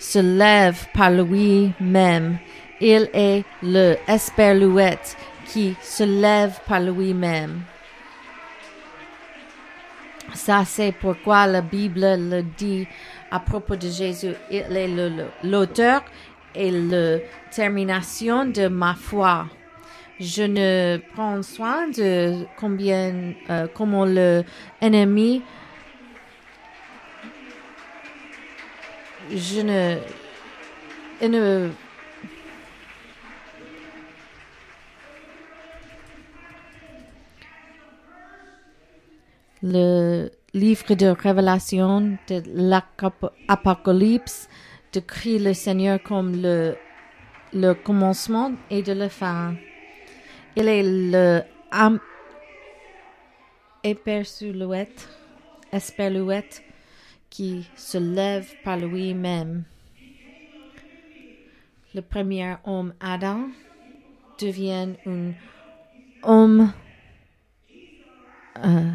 se 0.00 0.18
lève 0.18 0.86
par 0.92 1.10
lui-même. 1.10 2.38
Il 2.80 3.08
est 3.12 3.44
le 3.62 3.96
esperluette 4.08 5.16
qui 5.46 5.76
se 5.82 6.02
lève 6.02 6.58
par 6.66 6.80
lui-même. 6.80 7.60
Ça, 10.34 10.64
c'est 10.64 10.92
pourquoi 10.92 11.46
la 11.46 11.60
Bible 11.60 12.00
le 12.00 12.42
dit 12.42 12.86
à 13.30 13.40
propos 13.40 13.76
de 13.76 13.88
Jésus. 13.88 14.34
Il 14.50 14.76
est 14.76 14.88
l'auteur 15.42 16.02
et 16.54 16.70
la 16.70 17.18
termination 17.50 18.46
de 18.46 18.68
ma 18.68 18.94
foi. 18.94 19.46
Je 20.18 20.42
ne 20.42 20.98
prends 21.14 21.42
soin 21.42 21.88
de 21.88 22.44
combien, 22.58 23.32
euh, 23.48 23.66
comment 23.72 24.04
le 24.04 24.44
ennemi, 24.80 25.42
je 29.32 29.60
ne, 29.60 29.98
ne 31.26 31.70
le 39.62 40.30
livre 40.54 40.94
de 40.94 41.06
révélation 41.06 42.18
de 42.28 42.42
l'Apocalypse 43.48 44.48
décrit 44.92 45.38
le 45.38 45.54
Seigneur 45.54 46.02
comme 46.02 46.42
le, 46.42 46.76
le 47.52 47.74
commencement 47.74 48.52
et 48.70 48.82
de 48.82 48.92
la 48.92 49.08
fin. 49.08 49.54
Il 50.56 50.66
est 50.66 50.82
le 50.82 51.42
esperluette 55.72 56.62
qui 57.30 57.68
se 57.76 57.96
lève 57.96 58.52
par 58.64 58.76
lui-même. 58.76 59.64
Le 61.94 62.02
premier 62.02 62.56
homme, 62.64 62.92
Adam, 63.00 63.48
devient 64.38 64.88
un 65.06 65.32
homme 66.22 66.72
euh, 68.64 68.90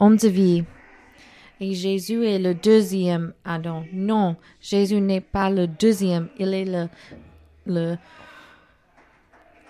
homme 0.00 0.16
de 0.16 0.28
vie. 0.28 0.64
Et 1.60 1.74
Jésus 1.74 2.26
est 2.26 2.38
le 2.38 2.54
deuxième 2.54 3.32
Adam. 3.44 3.84
Non, 3.92 4.36
Jésus 4.60 5.00
n'est 5.00 5.20
pas 5.20 5.50
le 5.50 5.66
deuxième. 5.66 6.28
Il 6.38 6.52
est 6.52 6.88
le, 7.66 7.96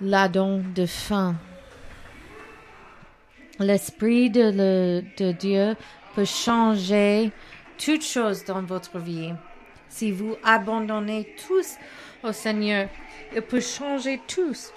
l'Adam 0.01 0.63
de 0.75 0.87
fin. 0.87 1.37
L'Esprit 3.61 4.31
de 4.31 5.33
Dieu 5.33 5.77
peut 6.15 6.25
changer 6.25 7.31
toutes 7.79 8.05
choses 8.05 8.45
dans 8.45 8.63
votre 8.63 8.99
vie. 8.99 9.33
Si 9.89 10.11
vous 10.11 10.37
abandonnez 10.43 11.35
tous 11.47 11.77
au 12.23 12.33
Seigneur, 12.33 12.89
il 13.35 13.43
peut 13.43 13.61
changer 13.61 14.21
tous. 14.27 14.73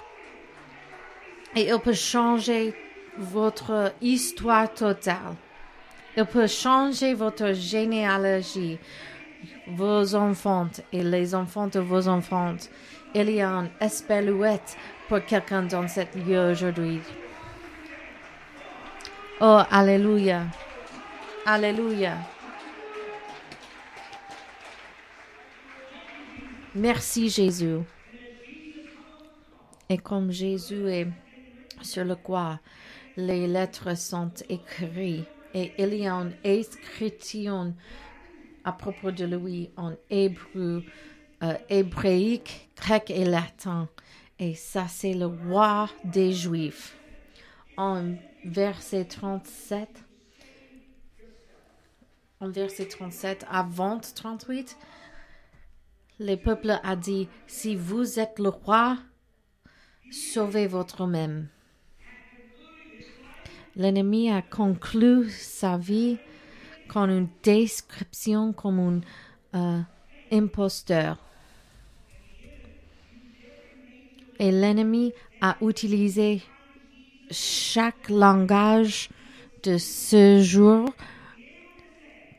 Et 1.56 1.68
il 1.68 1.78
peut 1.80 1.92
changer 1.92 2.74
votre 3.16 3.92
histoire 4.00 4.72
totale. 4.72 5.34
Il 6.16 6.24
peut 6.24 6.46
changer 6.46 7.14
votre 7.14 7.52
généalogie, 7.52 8.78
vos 9.66 10.14
enfants 10.14 10.68
et 10.92 11.02
les 11.02 11.34
enfants 11.34 11.68
de 11.68 11.80
vos 11.80 12.08
enfants. 12.08 12.56
Il 13.14 13.30
y 13.30 13.40
a 13.40 13.50
un 13.50 13.68
esperluette 13.80 14.76
pour 15.08 15.24
quelqu'un 15.24 15.62
dans 15.62 15.88
cette 15.88 16.14
lieu 16.14 16.50
aujourd'hui. 16.50 17.00
Oh, 19.40 19.62
Alléluia. 19.70 20.42
Alléluia. 21.50 22.18
Merci 26.74 27.30
Jésus. 27.30 27.78
Et 29.88 29.96
comme 29.96 30.30
Jésus 30.30 30.86
est 30.90 31.08
sur 31.80 32.04
le 32.04 32.16
croix, 32.16 32.60
les 33.16 33.46
lettres 33.46 33.96
sont 33.96 34.30
écrites 34.50 35.24
et 35.54 35.72
il 35.78 35.94
y 35.94 36.06
a 36.06 36.12
une 36.12 36.34
inscription 36.44 37.74
à 38.62 38.72
propos 38.72 39.10
de 39.10 39.24
lui 39.24 39.70
en 39.78 39.94
hébreu, 40.10 40.84
euh, 41.42 41.54
hébraïque, 41.70 42.68
grec 42.76 43.08
et 43.08 43.24
latin. 43.24 43.88
Et 44.38 44.54
ça, 44.54 44.84
c'est 44.86 45.14
le 45.14 45.24
roi 45.24 45.88
des 46.04 46.30
Juifs. 46.30 46.94
En 47.78 48.16
verset 48.44 49.06
37, 49.06 50.04
en 52.40 52.50
verset 52.50 52.86
37 52.86 53.46
avant 53.50 53.98
38, 53.98 54.76
le 56.20 56.36
peuple 56.36 56.78
a 56.82 56.96
dit, 56.96 57.28
si 57.46 57.76
vous 57.76 58.18
êtes 58.18 58.38
le 58.38 58.48
roi, 58.48 58.98
sauvez 60.10 60.66
votre 60.66 61.06
même. 61.06 61.48
L'ennemi 63.76 64.30
a 64.30 64.42
conclu 64.42 65.30
sa 65.30 65.76
vie 65.76 66.18
con 66.88 67.08
une 67.08 67.28
description 67.42 68.52
comme 68.52 69.02
un 69.52 69.78
euh, 69.78 69.80
imposteur. 70.32 71.18
Et 74.40 74.50
l'ennemi 74.50 75.12
a 75.40 75.56
utilisé 75.60 76.42
chaque 77.30 78.08
langage 78.08 79.10
de 79.62 79.78
ce 79.78 80.40
jour 80.42 80.92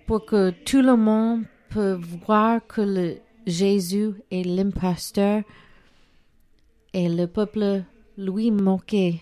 pour 0.09 0.25
que 0.25 0.49
tout 0.49 0.81
le 0.81 0.95
monde 0.95 1.43
peut 1.69 1.93
voir 1.93 2.65
que 2.65 2.81
le 2.81 3.17
Jésus 3.45 4.13
est 4.31 4.41
l'imposteur 4.43 5.43
et 6.93 7.07
le 7.07 7.27
peuple 7.27 7.83
lui 8.17 8.49
moquait. 8.49 9.21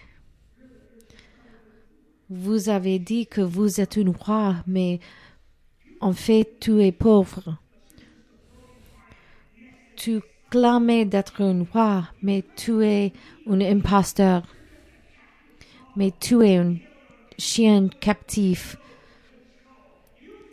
Vous 2.30 2.70
avez 2.70 3.00
dit 3.00 3.28
que 3.28 3.42
vous 3.42 3.82
êtes 3.82 3.98
une 3.98 4.12
roi, 4.12 4.64
mais 4.66 5.02
en 6.00 6.14
fait, 6.14 6.58
tu 6.62 6.82
es 6.82 6.94
pauvre. 6.94 7.58
Tu 9.98 10.22
clamais 10.50 11.04
d'être 11.04 11.42
un 11.42 11.66
roi, 11.66 12.08
mais 12.22 12.46
tu 12.56 12.86
es 12.86 13.12
un 13.46 13.60
imposteur. 13.60 14.44
Mais 15.98 16.14
tu 16.18 16.46
es 16.46 16.56
un 16.56 16.78
chien 17.38 17.90
captif 17.90 18.78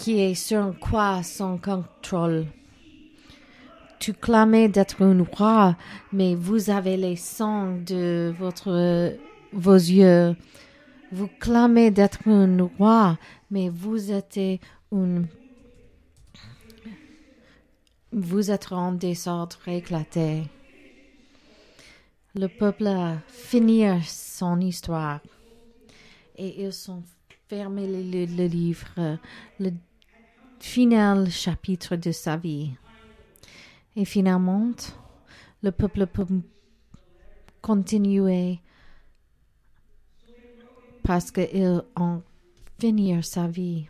qui 0.05 0.21
est 0.21 0.35
sur 0.35 0.79
quoi 0.79 1.23
sans 1.23 1.57
contrôle. 1.57 2.45
Tu 3.99 4.13
clamais 4.13 4.69
d'être 4.69 5.03
un 5.03 5.25
roi, 5.25 5.79
mais 6.13 6.35
vous 6.35 6.69
avez 6.69 6.99
les 6.99 7.17
sangs 7.17 7.79
de 7.87 8.35
votre, 8.39 9.15
vos 9.55 9.75
yeux 9.75 10.37
vous 11.11 11.29
clamez 11.41 11.91
d'être 11.91 12.29
un 12.29 12.69
roi, 12.77 13.17
mais 13.51 13.71
vous 13.71 14.13
êtes 14.13 14.39
un 14.93 15.23
vous 18.13 18.51
êtes 18.51 18.73
en 18.73 18.93
désordre 18.93 19.67
éclaté. 19.69 20.43
Le 22.35 22.49
peuple 22.49 22.89
a 22.89 23.17
fini 23.27 23.87
son 24.03 24.61
histoire 24.61 25.21
et 26.37 26.63
ils 26.63 26.75
sont 26.75 27.03
fermer 27.49 27.87
le, 27.87 28.47
livre, 28.47 29.19
final 30.65 31.31
chapitre 31.31 31.95
de 31.95 32.11
sa 32.11 32.37
vie. 32.37 32.73
Et 33.95 34.05
finalement, 34.05 34.73
le 35.63 35.71
peuple 35.71 36.07
peut 36.07 36.27
continuer 37.61 38.61
parce 41.05 41.31
qu'ils 41.31 41.83
ont 41.97 42.23
fini 42.81 43.23
sa 43.23 43.47
vie. 43.47 43.87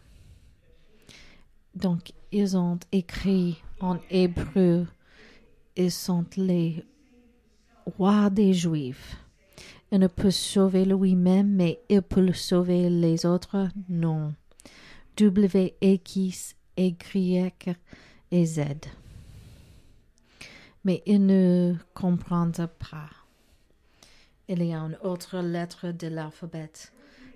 Donc, 1.74 2.12
ils 2.32 2.56
ont 2.56 2.78
écrit 2.92 3.62
en 3.80 3.98
hébreu, 4.10 4.86
ils 5.76 5.92
sont 5.92 6.26
les 6.36 6.84
rois 7.96 8.28
des 8.30 8.52
Juifs. 8.52 9.16
Il 9.90 10.00
ne 10.00 10.08
peut 10.08 10.32
sauver 10.32 10.84
lui-même, 10.84 11.54
mais 11.54 11.80
il 11.88 12.02
peut 12.02 12.32
sauver 12.32 12.90
les 12.90 13.24
autres, 13.24 13.68
non. 13.88 14.34
W, 15.16 15.76
Y 16.76 17.76
et 18.30 18.46
Z. 18.46 18.60
Mais 20.84 21.02
il 21.06 21.24
ne 21.24 21.74
comprend 21.94 22.50
pas. 22.50 23.10
Il 24.48 24.62
y 24.62 24.74
a 24.74 24.78
une 24.78 24.98
autre 25.02 25.38
lettre 25.38 25.92
de 25.92 26.08
l'alphabet. 26.08 26.72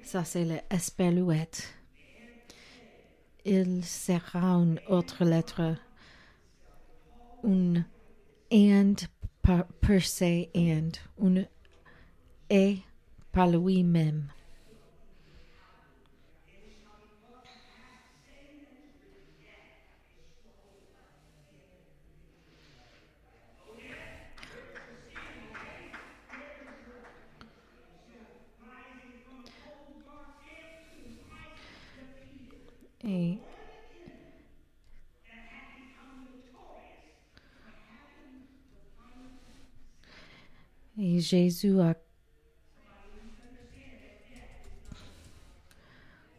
Ça, 0.02 0.24
c'est 0.24 0.44
l'espelouette. 0.44 1.74
Il 3.44 3.84
sera 3.84 4.56
une 4.56 4.80
autre 4.88 5.24
lettre. 5.24 5.76
Une 7.44 7.84
and 8.52 8.96
per, 9.42 10.00
se 10.00 10.48
and. 10.54 10.92
Une 11.18 11.46
et 12.50 12.78
par 13.32 13.48
lui-même. 13.48 14.28
Et 33.04 33.38
Jésus 40.96 41.80
a 41.80 41.94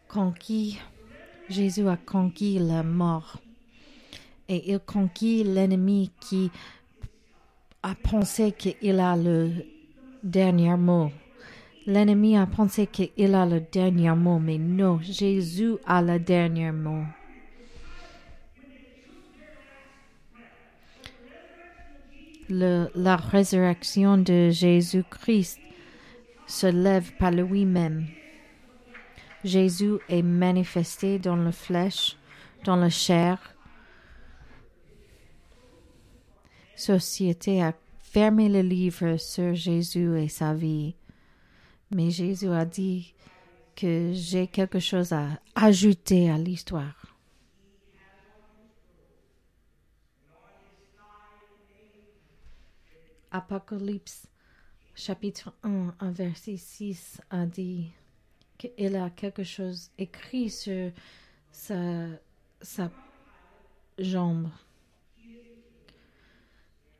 conquis, 0.07 0.79
Jésus 1.47 1.87
a 1.87 1.95
conquis 1.95 2.59
la 2.59 2.83
mort. 2.83 3.39
Et 4.49 4.71
il 4.71 4.79
conquit 4.79 5.43
l'ennemi 5.43 6.11
qui 6.19 6.51
a 7.83 7.95
pensé 7.95 8.51
qu'il 8.51 8.99
a 8.99 9.15
le 9.15 9.65
dernier 10.23 10.75
mot. 10.75 11.11
L'ennemi 11.89 12.37
a 12.37 12.45
pensé 12.45 12.85
qu'il 12.85 13.33
a 13.33 13.47
le 13.47 13.61
dernier 13.61 14.13
mot, 14.13 14.37
mais 14.37 14.59
non, 14.59 14.99
Jésus 15.01 15.73
a 15.87 16.03
le 16.03 16.19
dernier 16.19 16.71
mot. 16.71 17.03
La 22.47 23.15
résurrection 23.15 24.19
de 24.19 24.51
Jésus-Christ 24.51 25.59
se 26.45 26.67
lève 26.67 27.11
par 27.17 27.31
lui-même. 27.31 28.05
Jésus 29.43 29.95
est 30.09 30.21
manifesté 30.21 31.17
dans 31.17 31.37
la 31.37 31.51
flèche, 31.51 32.17
dans 32.65 32.75
la 32.75 32.91
chair. 32.91 33.55
Société 36.75 37.63
a 37.63 37.73
fermé 37.97 38.47
le 38.47 38.61
livre 38.61 39.17
sur 39.17 39.55
Jésus 39.55 40.19
et 40.19 40.27
sa 40.27 40.53
vie. 40.53 40.93
Mais 41.91 42.11
Jésus 42.11 42.49
a 42.49 42.65
dit 42.65 43.13
que 43.75 44.11
j'ai 44.13 44.47
quelque 44.47 44.79
chose 44.79 45.11
à 45.13 45.39
ajouter 45.55 46.29
à 46.29 46.37
l'histoire. 46.37 47.09
Apocalypse 53.31 54.27
chapitre 54.95 55.53
1, 55.63 55.93
verset 56.11 56.57
6 56.57 57.21
a 57.29 57.45
dit 57.45 57.91
qu'il 58.57 58.95
a 58.95 59.09
quelque 59.11 59.43
chose 59.43 59.91
écrit 59.97 60.49
sur 60.49 60.91
sa, 61.51 62.09
jambe. 63.97 64.49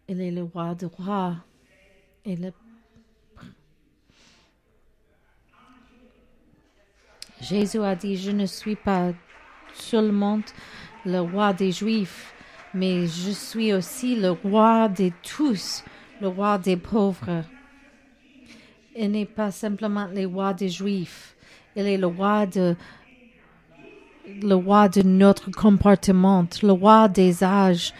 Il 0.07 0.21
est 0.21 0.31
le 0.31 0.43
roi 0.43 0.75
de 0.75 0.85
rois 0.85 1.35
et 2.25 2.35
le 2.35 2.51
Jésus 7.41 7.81
a 7.81 7.95
dit, 7.95 8.17
je 8.17 8.31
ne 8.31 8.45
suis 8.45 8.75
pas 8.75 9.11
seulement 9.73 10.39
le 11.05 11.19
roi 11.19 11.53
des 11.53 11.71
Juifs, 11.71 12.33
mais 12.73 13.07
je 13.07 13.31
suis 13.31 13.73
aussi 13.73 14.15
le 14.15 14.31
roi 14.31 14.89
de 14.89 15.11
tous, 15.23 15.83
le 16.21 16.27
roi 16.27 16.57
des 16.57 16.75
pauvres. 16.75 17.43
Il 18.95 19.11
n'est 19.11 19.25
pas 19.25 19.51
simplement 19.51 20.07
le 20.13 20.25
roi 20.25 20.53
des 20.53 20.69
Juifs, 20.69 21.35
il 21.75 21.87
est 21.87 21.97
le 21.97 22.07
roi 22.07 22.45
de 22.45 22.75
le 24.43 24.53
roi 24.53 24.89
de 24.89 25.01
notre 25.01 25.49
comportement, 25.49 26.45
le 26.61 26.71
roi 26.71 27.07
des 27.07 27.43
âges, 27.43 27.93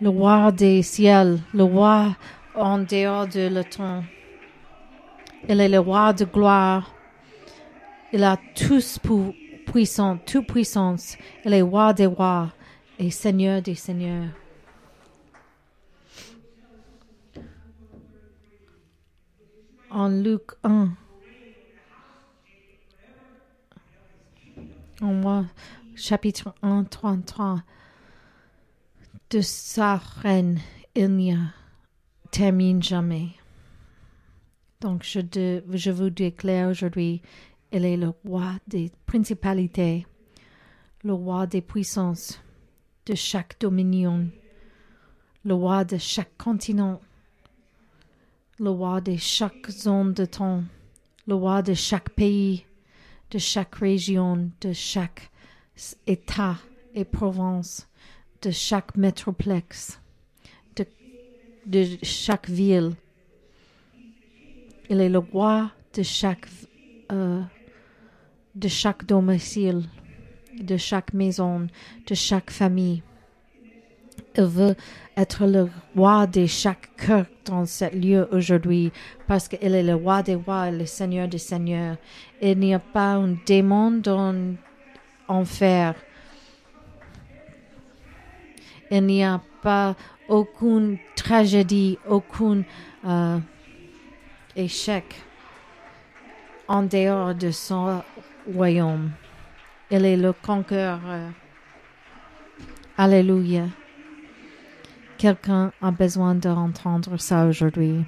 le 0.00 0.10
roi 0.10 0.52
des 0.52 0.82
ciels, 0.82 1.38
le 1.54 1.62
roi 1.62 2.16
en 2.54 2.78
dehors 2.78 3.26
de 3.26 3.48
le 3.48 3.64
temps. 3.64 4.02
Il 5.48 5.58
est 5.58 5.68
le 5.68 5.78
roi 5.78 6.12
de 6.12 6.24
gloire. 6.26 6.92
Il 8.12 8.24
a 8.24 8.38
tous 8.54 8.98
puissant, 9.66 10.18
toute 10.18 10.46
puissance. 10.46 11.16
Il 11.44 11.52
est 11.52 11.62
roi 11.62 11.92
des 11.92 12.06
rois 12.06 12.52
et 12.98 13.10
seigneur 13.10 13.62
des 13.62 13.74
seigneurs. 13.74 14.30
En 19.90 20.08
Luc 20.08 20.42
1, 20.62 20.90
en 25.02 25.12
moi, 25.12 25.46
chapitre 25.96 26.54
1, 26.62 26.84
33, 26.84 27.62
de 29.30 29.40
sa 29.40 29.96
reine, 29.96 30.60
il 30.94 31.10
n'y 31.16 31.32
a 31.32 31.38
termine 32.30 32.82
jamais. 32.82 33.30
Donc, 34.80 35.02
je, 35.02 35.20
de, 35.20 35.62
je 35.72 35.90
vous 35.90 36.10
déclare 36.10 36.70
aujourd'hui, 36.70 37.20
il 37.72 37.84
est 37.84 37.96
le 37.96 38.12
roi 38.24 38.54
des 38.66 38.90
principalités, 39.06 40.06
le 41.04 41.12
roi 41.12 41.46
des 41.46 41.60
puissances, 41.60 42.40
de 43.06 43.14
chaque 43.14 43.58
dominion, 43.60 44.28
le 45.44 45.54
roi 45.54 45.84
de 45.84 45.96
chaque 45.96 46.36
continent, 46.36 47.00
le 48.58 48.70
roi 48.70 49.00
de 49.00 49.16
chaque 49.16 49.70
zone 49.70 50.12
de 50.12 50.24
temps, 50.24 50.62
le 51.26 51.34
roi 51.34 51.62
de 51.62 51.74
chaque 51.74 52.10
pays, 52.10 52.64
de 53.30 53.38
chaque 53.38 53.76
région, 53.76 54.50
de 54.60 54.72
chaque 54.72 55.30
État 56.06 56.56
et 56.94 57.04
province, 57.04 57.88
de 58.42 58.50
chaque 58.50 58.96
métroplexe, 58.96 60.00
de, 61.66 61.86
chaque 62.02 62.48
ville. 62.48 62.92
Il 64.88 65.00
est 65.00 65.08
le 65.08 65.18
roi 65.18 65.70
de 65.94 66.02
chaque, 66.02 66.48
euh, 67.12 67.40
de 68.54 68.68
chaque 68.68 69.06
domicile, 69.06 69.84
de 70.60 70.76
chaque 70.76 71.12
maison, 71.12 71.66
de 72.06 72.14
chaque 72.14 72.50
famille. 72.50 73.02
Il 74.36 74.44
veut 74.44 74.76
être 75.16 75.46
le 75.46 75.68
roi 75.96 76.26
de 76.26 76.46
chaque 76.46 76.94
cœur 76.96 77.26
dans 77.44 77.66
ce 77.66 77.94
lieu 77.94 78.28
aujourd'hui 78.32 78.92
parce 79.26 79.48
qu'il 79.48 79.74
est 79.74 79.82
le 79.82 79.94
roi 79.94 80.22
des 80.22 80.34
rois 80.34 80.68
et 80.68 80.72
le 80.72 80.86
seigneur 80.86 81.28
des 81.28 81.38
seigneurs. 81.38 81.96
Il 82.40 82.58
n'y 82.58 82.74
a 82.74 82.78
pas 82.78 83.14
un 83.14 83.36
démon 83.46 83.90
dans 83.92 84.54
enfer. 85.28 85.94
Il 88.90 89.06
n'y 89.06 89.24
a 89.24 89.40
pas 89.62 89.94
aucune 90.28 90.98
tragédie, 91.14 91.98
aucun 92.08 92.62
euh, 93.06 93.38
échec 94.56 95.04
en 96.68 96.82
dehors 96.84 97.34
de 97.34 97.50
son 97.50 98.02
royaume. 98.46 99.10
Il 99.90 100.04
est 100.04 100.16
le 100.16 100.32
conquéreur. 100.32 101.32
Alléluia. 102.96 103.66
Quelqu'un 105.18 105.72
a 105.80 105.90
besoin 105.90 106.34
d'entendre 106.34 107.16
ça 107.18 107.46
aujourd'hui. 107.46 108.04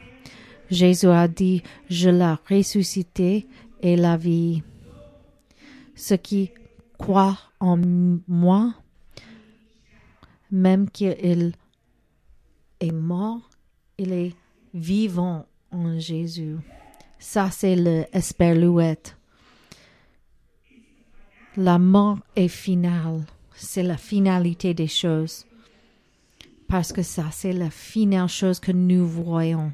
Jésus 0.70 1.08
a 1.08 1.28
dit, 1.28 1.62
je 1.90 2.08
l'ai 2.08 2.34
ressuscité 2.48 3.46
et 3.82 3.96
la 3.96 4.16
vie. 4.16 4.62
ceux 5.94 6.16
qui 6.16 6.50
croient 6.98 7.38
en 7.60 7.78
moi, 8.26 8.74
même 10.50 10.90
qu'il 10.90 11.52
est 12.80 12.92
mort, 12.92 13.40
il 13.98 14.12
est 14.12 14.34
vivant 14.74 15.46
en 15.70 15.98
Jésus. 15.98 16.56
Ça, 17.18 17.50
c'est 17.50 17.76
l'esperluette. 17.76 19.16
La 21.58 21.78
mort 21.78 22.18
est 22.34 22.48
finale. 22.48 23.26
C'est 23.54 23.82
la 23.82 23.98
finalité 23.98 24.72
des 24.72 24.86
choses. 24.86 25.44
Parce 26.66 26.94
que 26.94 27.02
ça, 27.02 27.26
c'est 27.30 27.52
la 27.52 27.68
finale 27.68 28.30
chose 28.30 28.58
que 28.58 28.72
nous 28.72 29.06
voyons. 29.06 29.70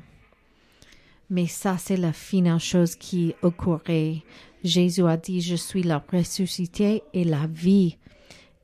Mais 1.31 1.47
ça, 1.47 1.79
c'est 1.79 1.97
la 1.97 2.12
finale 2.12 2.59
chose 2.59 2.97
qui 2.97 3.33
occurrait. 3.43 4.25
Jésus 4.64 5.07
a 5.07 5.17
dit, 5.17 5.41
je 5.41 5.55
suis 5.55 5.85
la 5.85 6.05
ressuscité 6.12 7.05
et 7.12 7.23
la 7.23 7.47
vie. 7.47 7.97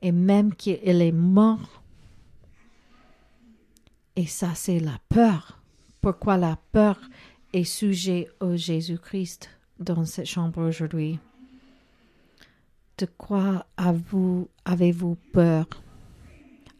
Et 0.01 0.11
même 0.11 0.53
qu'il 0.53 0.77
est 0.83 1.11
mort. 1.13 1.81
Et 4.17 4.25
ça, 4.25 4.55
c'est 4.55 4.81
la 4.81 4.99
peur. 5.07 5.61
Pourquoi 6.01 6.35
la 6.35 6.57
peur 6.73 6.99
est 7.53 7.63
sujet 7.63 8.27
au 8.41 8.57
Jésus-Christ 8.57 9.49
dans 9.79 10.03
cette 10.03 10.25
chambre 10.25 10.61
aujourd'hui? 10.61 11.17
De 12.97 13.05
quoi 13.05 13.65
avez-vous 13.75 14.47
avez 14.63 14.93
peur? 15.33 15.65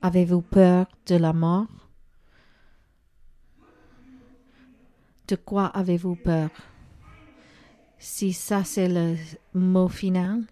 Avez-vous 0.02 0.42
peur 0.42 0.88
de 1.08 1.16
la 1.16 1.34
mort? 1.34 1.68
De 5.28 5.36
quoi 5.36 5.66
avez-vous 5.66 6.16
peur? 6.16 6.50
Si 7.98 8.32
ça 8.32 8.64
c'est 8.64 8.88
le 8.88 9.18
mot 9.54 9.90
final, 9.90 10.44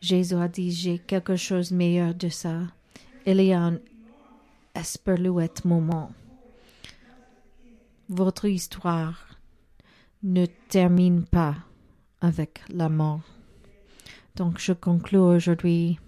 Jésus 0.00 0.34
a 0.34 0.48
dit 0.48 0.72
j'ai 0.72 0.98
quelque 0.98 1.36
chose 1.36 1.70
de 1.70 1.76
meilleur 1.76 2.12
de 2.12 2.28
ça. 2.28 2.62
Il 3.26 3.40
y 3.40 3.52
a 3.52 3.62
un 3.62 3.78
moment. 5.64 6.10
Votre 8.08 8.46
histoire 8.46 9.38
ne 10.24 10.46
termine 10.68 11.24
pas 11.24 11.54
avec 12.20 12.62
la 12.70 12.88
mort. 12.88 13.33
Donc 14.36 14.58
je 14.58 14.72
conclue 14.72 15.18
aujourd'hui. 15.18 16.00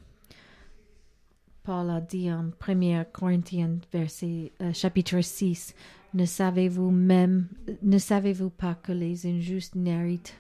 Paul 1.63 1.91
a 1.91 2.01
dit 2.01 2.31
en 2.33 2.51
1 2.67 3.05
Corinthiens 3.05 3.79
verset, 3.93 4.51
euh, 4.61 4.73
chapitre 4.73 5.21
6, 5.21 5.77
ne 6.15 6.25
savez-vous 6.25 6.91
même, 6.91 7.47
ne 7.83 7.99
savez-vous 7.99 8.51
pas 8.51 8.75
que 8.75 8.91
les 8.91 9.27
injustes 9.27 9.77
n'héritent 9.77 10.37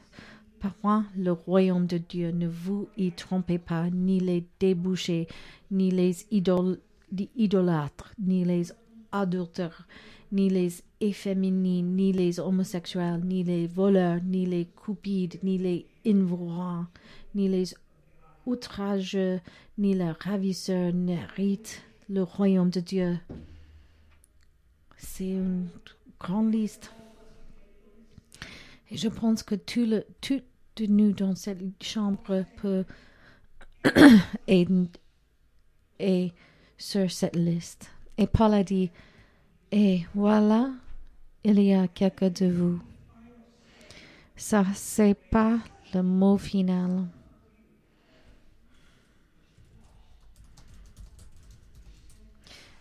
pas 0.82 1.04
le 1.16 1.30
royaume 1.30 1.86
de 1.86 1.98
Dieu? 1.98 2.32
Ne 2.32 2.48
vous 2.48 2.88
y 2.96 3.12
trompez 3.12 3.58
pas, 3.58 3.88
ni 3.90 4.18
les 4.18 4.44
débouchés, 4.58 5.28
ni 5.70 5.92
les 5.92 6.26
idolâtres, 6.32 8.12
ni 8.18 8.44
les 8.44 8.72
adultères, 9.12 9.86
ni 10.32 10.50
les 10.50 10.82
efféminés, 11.00 11.82
ni 11.82 12.12
les 12.12 12.40
homosexuels, 12.40 13.22
ni 13.24 13.44
les 13.44 13.68
voleurs, 13.68 14.20
ni 14.24 14.44
les 14.44 14.66
cupides, 14.66 15.38
ni 15.44 15.58
les 15.58 15.86
invrants, 16.04 16.86
ni 17.36 17.48
les 17.48 17.74
outrageux, 18.46 19.40
ni 19.78 19.94
les 19.94 20.10
ravisseurs 20.10 20.92
n'héritent 20.92 21.82
le 22.08 22.22
royaume 22.22 22.70
de 22.70 22.80
Dieu. 22.80 23.18
C'est 24.96 25.30
une 25.30 25.68
grande 26.18 26.52
liste. 26.52 26.92
Je 28.90 29.08
pense 29.08 29.42
que 29.42 29.54
tout, 29.54 29.84
le, 29.84 30.04
tout 30.20 30.40
de 30.76 30.86
nous 30.86 31.12
dans 31.12 31.34
cette 31.34 31.60
chambre 31.82 32.44
peut 32.56 32.84
être 34.48 34.72
sur 36.78 37.10
cette 37.10 37.36
liste. 37.36 37.90
Et 38.16 38.26
Paul 38.26 38.54
a 38.54 38.64
dit, 38.64 38.90
et 39.72 40.06
voilà, 40.14 40.70
il 41.44 41.60
y 41.60 41.74
a 41.74 41.88
quelques 41.88 42.40
de 42.40 42.46
vous. 42.46 42.80
Ça, 44.36 44.64
c'est 44.74 45.14
pas 45.30 45.58
le 45.94 46.02
mot 46.02 46.38
final. 46.38 47.06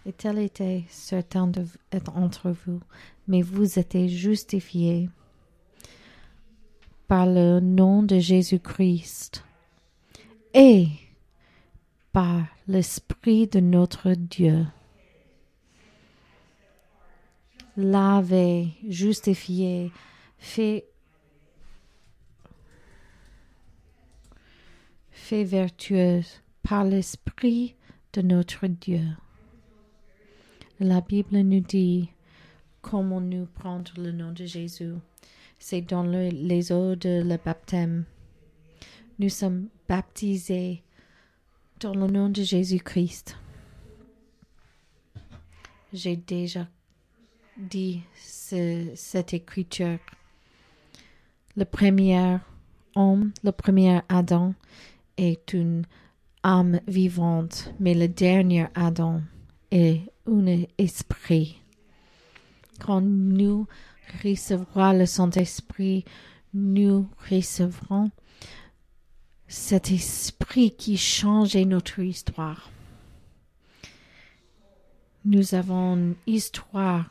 Et 0.08 0.14
tel 0.14 0.38
était 0.38 0.84
certain 0.88 1.48
d'être 1.48 2.16
vous, 2.52 2.80
mais 3.28 3.42
vous 3.42 3.80
êtes 3.80 4.08
justifiés 4.08 5.10
par 7.08 7.26
le 7.26 7.60
nom 7.60 8.04
de 8.04 8.20
Jésus-Christ 8.20 9.44
et 10.54 10.88
par 12.12 12.44
l'Esprit 12.68 13.48
de 13.48 13.60
notre 13.60 14.12
Dieu. 14.12 14.66
Lavé, 17.76 18.70
justifié, 18.88 19.92
fait, 20.38 20.86
fait 25.12 25.44
vertueuse 25.44 26.42
par 26.62 26.84
l'Esprit 26.84 27.76
de 28.14 28.22
notre 28.22 28.68
Dieu. 28.68 29.02
La 30.82 31.00
Bible 31.00 31.38
nous 31.38 31.62
dit 31.62 32.10
comment 32.82 33.22
nous 33.22 33.46
prendre 33.46 33.94
le 33.98 34.12
nom 34.12 34.34
de 34.34 34.46
Jésus. 34.46 34.92
C'est 35.58 35.80
dans 35.80 36.04
les 36.04 36.72
eaux 36.74 36.98
de 36.98 37.24
le 37.24 37.38
baptême. 37.38 38.04
Nous 39.18 39.30
sommes 39.30 39.70
baptisés 39.88 40.84
dans 41.80 41.94
le 41.94 42.08
nom 42.08 42.28
de 42.28 42.44
Jésus-Christ. 42.44 43.38
J'ai 45.94 46.18
déjà 46.18 46.68
dit 47.58 48.02
cette 48.18 49.34
écriture. 49.34 50.00
Le 51.56 51.64
premier 51.64 52.40
homme, 52.96 53.32
le 53.46 53.52
premier 53.54 54.02
Adam 54.10 54.54
est 55.16 55.54
une 55.54 55.86
âme 56.44 56.82
vivante, 56.86 57.74
mais 57.80 57.94
le 57.94 58.10
dernier 58.10 58.68
Adam 58.76 59.22
est 59.72 60.02
un 60.28 60.64
esprit. 60.78 61.62
Quand 62.80 63.02
nous 63.02 63.68
recevrons 64.24 64.94
le 64.94 65.06
Saint-Esprit, 65.06 66.06
nous 66.54 67.10
recevrons 67.30 68.12
cet 69.48 69.92
esprit 69.92 70.72
qui 70.76 70.98
change 70.98 71.56
notre 71.56 72.00
histoire. 72.00 72.70
Nous 75.24 75.56
avons 75.56 75.96
une 75.96 76.16
histoire 76.28 77.10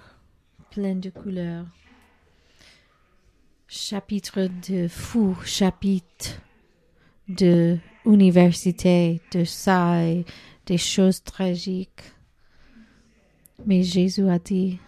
pleine 0.71 1.01
de 1.01 1.11
couleurs. 1.11 1.67
Chapitre 3.67 4.49
de 4.69 4.89
fou, 4.89 5.37
chapitre 5.45 6.41
de 7.29 7.79
université, 8.05 9.21
de 9.33 9.45
ça 9.45 10.05
et 10.05 10.25
des 10.67 10.79
choses 10.79 11.23
tragiques. 11.23 12.14
Mais 13.67 13.83
Jésus 13.83 14.29
a 14.29 14.39
dit, 14.39 14.79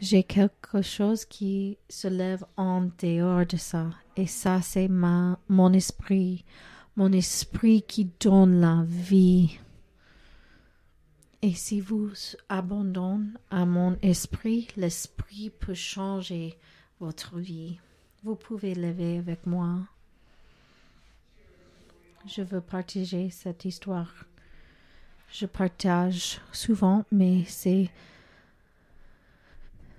j'ai 0.00 0.24
quelque 0.24 0.82
chose 0.82 1.24
qui 1.24 1.78
se 1.88 2.08
lève 2.08 2.44
en 2.56 2.88
dehors 3.00 3.46
de 3.46 3.56
ça. 3.56 3.90
Et 4.16 4.26
ça, 4.26 4.60
c'est 4.60 4.88
ma, 4.88 5.38
mon 5.48 5.72
esprit, 5.72 6.44
mon 6.96 7.12
esprit 7.12 7.82
qui 7.82 8.10
donne 8.18 8.60
la 8.60 8.82
vie. 8.84 9.58
Et 11.42 11.54
si 11.54 11.80
vous 11.80 12.10
abandonnez 12.48 13.30
à 13.50 13.64
mon 13.64 13.96
esprit, 14.02 14.68
l'esprit 14.76 15.50
peut 15.50 15.74
changer 15.74 16.58
votre 16.98 17.38
vie. 17.38 17.78
Vous 18.24 18.34
pouvez 18.34 18.74
lever 18.74 19.18
avec 19.18 19.46
moi. 19.46 19.78
Je 22.26 22.42
veux 22.42 22.60
partager 22.60 23.30
cette 23.30 23.64
histoire 23.64 24.26
je 25.32 25.46
partage 25.46 26.40
souvent, 26.52 27.04
mais 27.10 27.44
c'est 27.46 27.88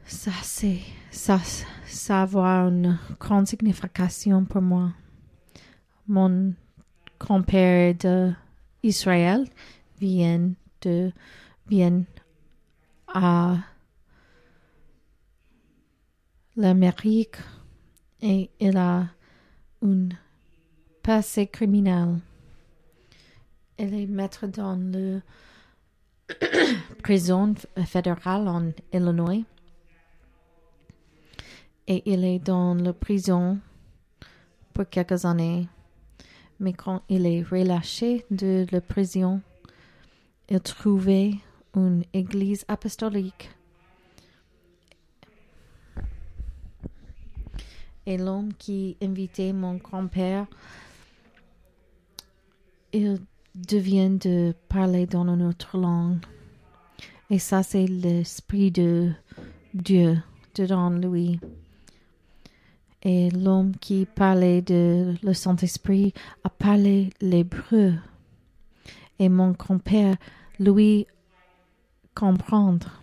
ça, 0.06 0.32
c'est 0.44 0.82
ça, 1.10 1.40
ça 1.86 2.24
a 2.24 2.68
une 2.68 3.00
grande 3.20 3.48
signification 3.48 4.44
pour 4.44 4.62
moi. 4.62 4.92
Mon 6.08 6.54
grand-père 7.20 7.96
d'Israël 8.84 9.48
vient 10.00 10.52
de 10.82 11.12
vient 11.68 12.04
à 13.08 13.58
l'Amérique 16.58 17.38
et 18.22 18.50
il 18.60 18.76
a 18.76 19.08
un 19.82 20.10
passé 21.02 21.48
criminel 21.48 22.20
elle 23.82 23.96
est 23.96 24.06
maître 24.06 24.46
dans 24.46 24.76
le 24.76 25.22
prison 27.04 27.56
fédérale 27.84 28.48
en 28.48 28.72
Illinois. 28.94 29.44
Et 31.88 32.04
il 32.06 32.24
est 32.24 32.38
dans 32.38 32.76
la 32.76 32.94
prison 32.94 33.60
pour 34.74 34.88
quelques 34.88 35.26
années. 35.26 35.68
Mais 36.60 36.74
quand 36.74 37.02
il 37.10 37.26
est 37.26 37.42
relâché 37.42 38.24
de 38.30 38.68
la 38.72 38.82
prison, 38.82 39.42
il 40.48 40.62
trouvait 40.62 41.34
une 41.76 42.04
église 42.14 42.64
apostolique. 42.68 43.50
Et 48.06 48.18
l'homme 48.18 48.54
qui 48.54 48.96
invitait 49.02 49.54
mon 49.54 49.76
grand-père, 49.76 50.46
il 52.94 53.20
devient 53.56 54.18
de 54.18 54.54
parler 54.70 55.06
dans 55.06 55.28
une 55.28 55.44
autre 55.44 55.78
langue. 55.78 56.20
Et 57.30 57.40
ça, 57.40 57.64
c'est 57.64 57.88
l'esprit 57.88 58.72
de 58.72 59.12
Dieu 59.74 60.18
dedans 60.56 60.90
lui. 60.90 61.40
Et 63.04 63.30
l'homme 63.32 63.76
qui 63.78 64.06
parlait 64.06 64.62
de 64.62 65.16
le 65.24 65.34
Saint-Esprit 65.34 66.14
a 66.44 66.50
parlé 66.50 67.10
l'hébreu. 67.20 67.94
Et 69.18 69.30
mon 69.30 69.52
grand-père, 69.52 70.18
lui, 70.60 71.08
comprendre. 72.14 73.02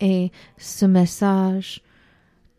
Et 0.00 0.32
ce 0.56 0.86
message 0.86 1.82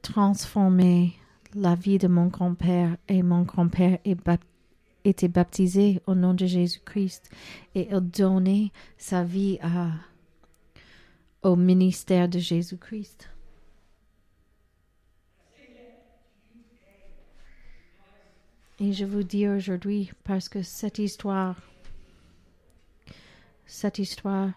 transformait 0.02 1.12
la 1.54 1.76
vie 1.76 1.98
de 1.98 2.08
mon 2.08 2.28
grand-père. 2.28 2.96
Et 3.08 3.24
mon 3.24 3.42
grand-père 3.42 3.98
était 4.06 4.16
baptisé 4.16 4.59
au 5.06 6.16
nom 6.16 6.34
de 6.34 6.46
Jésus-Christ. 6.46 7.30
Et 7.76 7.90
il 7.92 8.00
donnait 8.00 8.72
sa 8.98 9.24
vie 9.24 9.60
au 11.42 11.56
ministère 11.56 12.28
de 12.28 12.40
Jésus-Christ. 12.40 13.30
Et 18.82 18.94
je 18.94 19.04
vous 19.04 19.24
dis 19.24 19.46
aujourd'hui, 19.46 20.12
parce 20.24 20.48
que 20.48 20.62
cette 20.64 21.00
histoire, 21.00 21.58
cette 23.66 24.00
histoire 24.00 24.52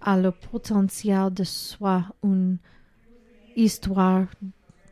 a 0.00 0.18
le 0.18 0.32
potentiel 0.32 1.32
de 1.32 1.44
soit 1.44 2.04
une 2.24 2.58
histoire 3.54 4.26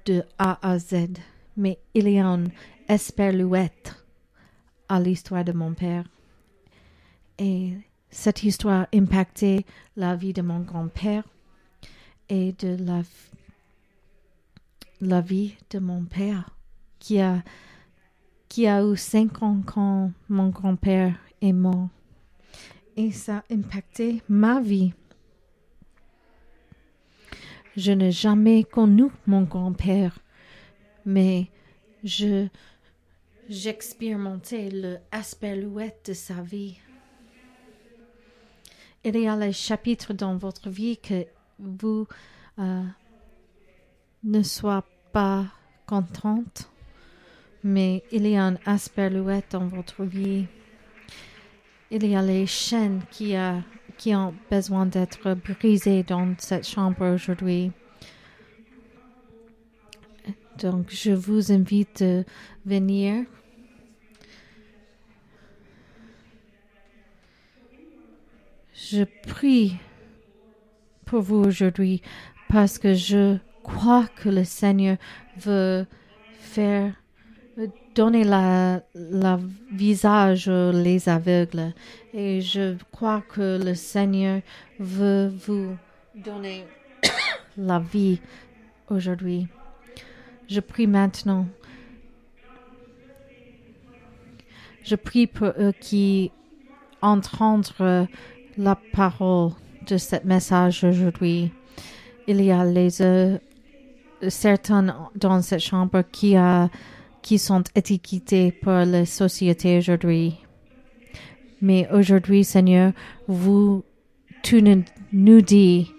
de 0.04 0.22
A 0.38 0.58
à 0.62 0.78
Z, 0.78 1.08
mais 1.56 1.78
il 1.94 2.08
y 2.08 2.20
a 2.20 2.26
une 2.26 2.50
esperluette 2.88 3.97
à 4.88 5.00
l'histoire 5.00 5.44
de 5.44 5.52
mon 5.52 5.74
père. 5.74 6.04
Et 7.38 7.74
cette 8.10 8.42
histoire 8.42 8.86
impactait 8.94 9.64
la 9.96 10.16
vie 10.16 10.32
de 10.32 10.42
mon 10.42 10.60
grand-père 10.60 11.24
et 12.28 12.52
de 12.52 12.76
la, 15.00 15.20
vie 15.20 15.54
de 15.70 15.78
mon 15.78 16.04
père 16.04 16.50
qui 16.98 17.20
a 17.20 17.42
qui 18.48 18.66
a 18.66 18.82
eu 18.82 18.96
cinq 18.96 19.42
ans 19.42 19.60
quand 19.64 20.10
mon 20.30 20.48
grand-père 20.48 21.14
est 21.42 21.52
mort. 21.52 21.88
Et 22.96 23.12
ça 23.12 23.36
a 23.36 23.44
impacté 23.52 24.22
ma 24.28 24.60
vie. 24.60 24.94
Je 27.76 27.92
n'ai 27.92 28.10
jamais 28.10 28.64
connu 28.64 29.04
mon 29.26 29.42
grand-père, 29.42 30.18
mais 31.04 31.48
je 32.02 32.48
j'expérimentais 33.48 34.70
l'aspect 34.70 35.56
de 35.56 36.12
sa 36.12 36.42
vie. 36.42 36.78
Il 39.04 39.16
y 39.16 39.28
a 39.28 39.36
les 39.36 39.52
chapitres 39.52 40.12
dans 40.12 40.36
votre 40.36 40.68
vie 40.68 40.98
que 40.98 41.26
vous 41.58 42.06
euh, 42.58 42.82
ne 44.24 44.42
soyez 44.42 44.82
pas 45.12 45.46
contente 45.86 46.68
mais 47.62 48.02
il 48.12 48.26
y 48.26 48.36
a 48.36 48.44
un 48.44 48.56
asperlouette 48.66 49.52
dans 49.52 49.66
votre 49.66 50.04
vie. 50.04 50.46
Il 51.90 52.06
y 52.06 52.16
a 52.16 52.22
les 52.22 52.46
chaînes 52.46 53.02
qui, 53.10 53.34
qui 53.96 54.14
ont 54.14 54.34
besoin 54.50 54.86
d'être 54.86 55.34
brisées 55.34 56.02
dans 56.02 56.34
cette 56.38 56.66
chambre 56.66 57.14
aujourd'hui. 57.14 57.72
Donc, 60.58 60.86
je 60.90 61.12
vous 61.12 61.52
invite 61.52 62.02
à 62.02 62.24
venir. 62.66 63.24
Je 68.74 69.04
prie 69.26 69.76
pour 71.04 71.20
vous 71.20 71.44
aujourd'hui 71.44 72.02
parce 72.48 72.78
que 72.78 72.94
je 72.94 73.36
crois 73.62 74.06
que 74.16 74.28
le 74.28 74.44
Seigneur 74.44 74.96
veut 75.36 75.86
faire 76.40 76.92
donner 77.94 78.24
la, 78.24 78.82
la 78.94 79.38
visage 79.72 80.48
les 80.48 81.08
aveugles. 81.08 81.72
Et 82.14 82.40
je 82.40 82.76
crois 82.90 83.22
que 83.28 83.62
le 83.62 83.74
Seigneur 83.74 84.40
veut 84.80 85.28
vous 85.46 85.76
donner 86.14 86.64
la 87.56 87.78
vie 87.78 88.20
aujourd'hui. 88.88 89.48
Je 90.48 90.60
prie 90.60 90.86
maintenant. 90.86 91.46
Je 94.82 94.96
prie 94.96 95.26
pour 95.26 95.48
eux 95.58 95.72
qui 95.78 96.30
entendent 97.02 97.68
la 98.56 98.74
parole 98.92 99.50
de 99.86 99.98
ce 99.98 100.16
message 100.24 100.84
aujourd'hui. 100.84 101.52
Il 102.26 102.42
y 102.42 102.50
a 102.50 102.64
les 102.64 103.02
euh, 103.02 103.38
certains 104.28 105.10
dans 105.14 105.42
cette 105.42 105.60
chambre 105.60 106.02
qui 106.10 106.36
a 106.36 106.70
qui 107.20 107.38
sont 107.38 107.64
étiquetés 107.74 108.52
par 108.52 108.86
la 108.86 109.04
société 109.04 109.78
aujourd'hui. 109.78 110.36
Mais 111.60 111.88
aujourd'hui, 111.92 112.44
Seigneur, 112.44 112.92
vous, 113.26 113.84
tu 114.42 114.62
nous 115.12 115.40
dis 115.42 115.92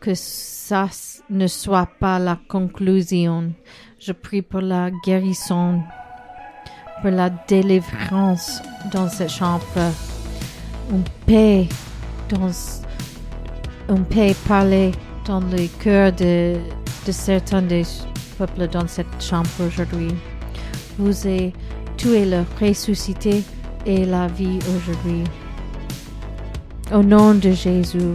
que 0.00 0.14
ça 0.14 0.88
ne 1.28 1.46
soit 1.46 1.88
pas 2.00 2.18
la 2.18 2.38
conclusion. 2.48 3.52
Je 3.98 4.12
prie 4.12 4.42
pour 4.42 4.62
la 4.62 4.90
guérison, 5.04 5.82
pour 7.02 7.10
la 7.10 7.30
délivrance 7.30 8.62
dans 8.92 9.08
cette 9.08 9.30
chambre, 9.30 9.64
une 10.90 11.04
paix 11.26 11.68
dans, 12.30 12.50
une 13.88 14.04
paix 14.04 14.34
parler 14.48 14.92
dans 15.26 15.40
le 15.40 15.68
cœur 15.82 16.12
de, 16.12 16.56
certains 17.10 17.62
des 17.62 17.84
peuples 18.38 18.68
dans 18.68 18.86
cette 18.86 19.20
chambre 19.20 19.50
aujourd'hui 19.66 20.14
vous 21.00 21.26
êtes 21.26 21.54
tué 21.96 22.26
le 22.26 22.44
ressuscité 22.60 23.42
et 23.86 24.04
la 24.04 24.26
vie 24.26 24.58
aujourd'hui. 24.76 25.24
Au 26.92 27.02
nom 27.02 27.34
de 27.34 27.52
Jésus. 27.52 28.14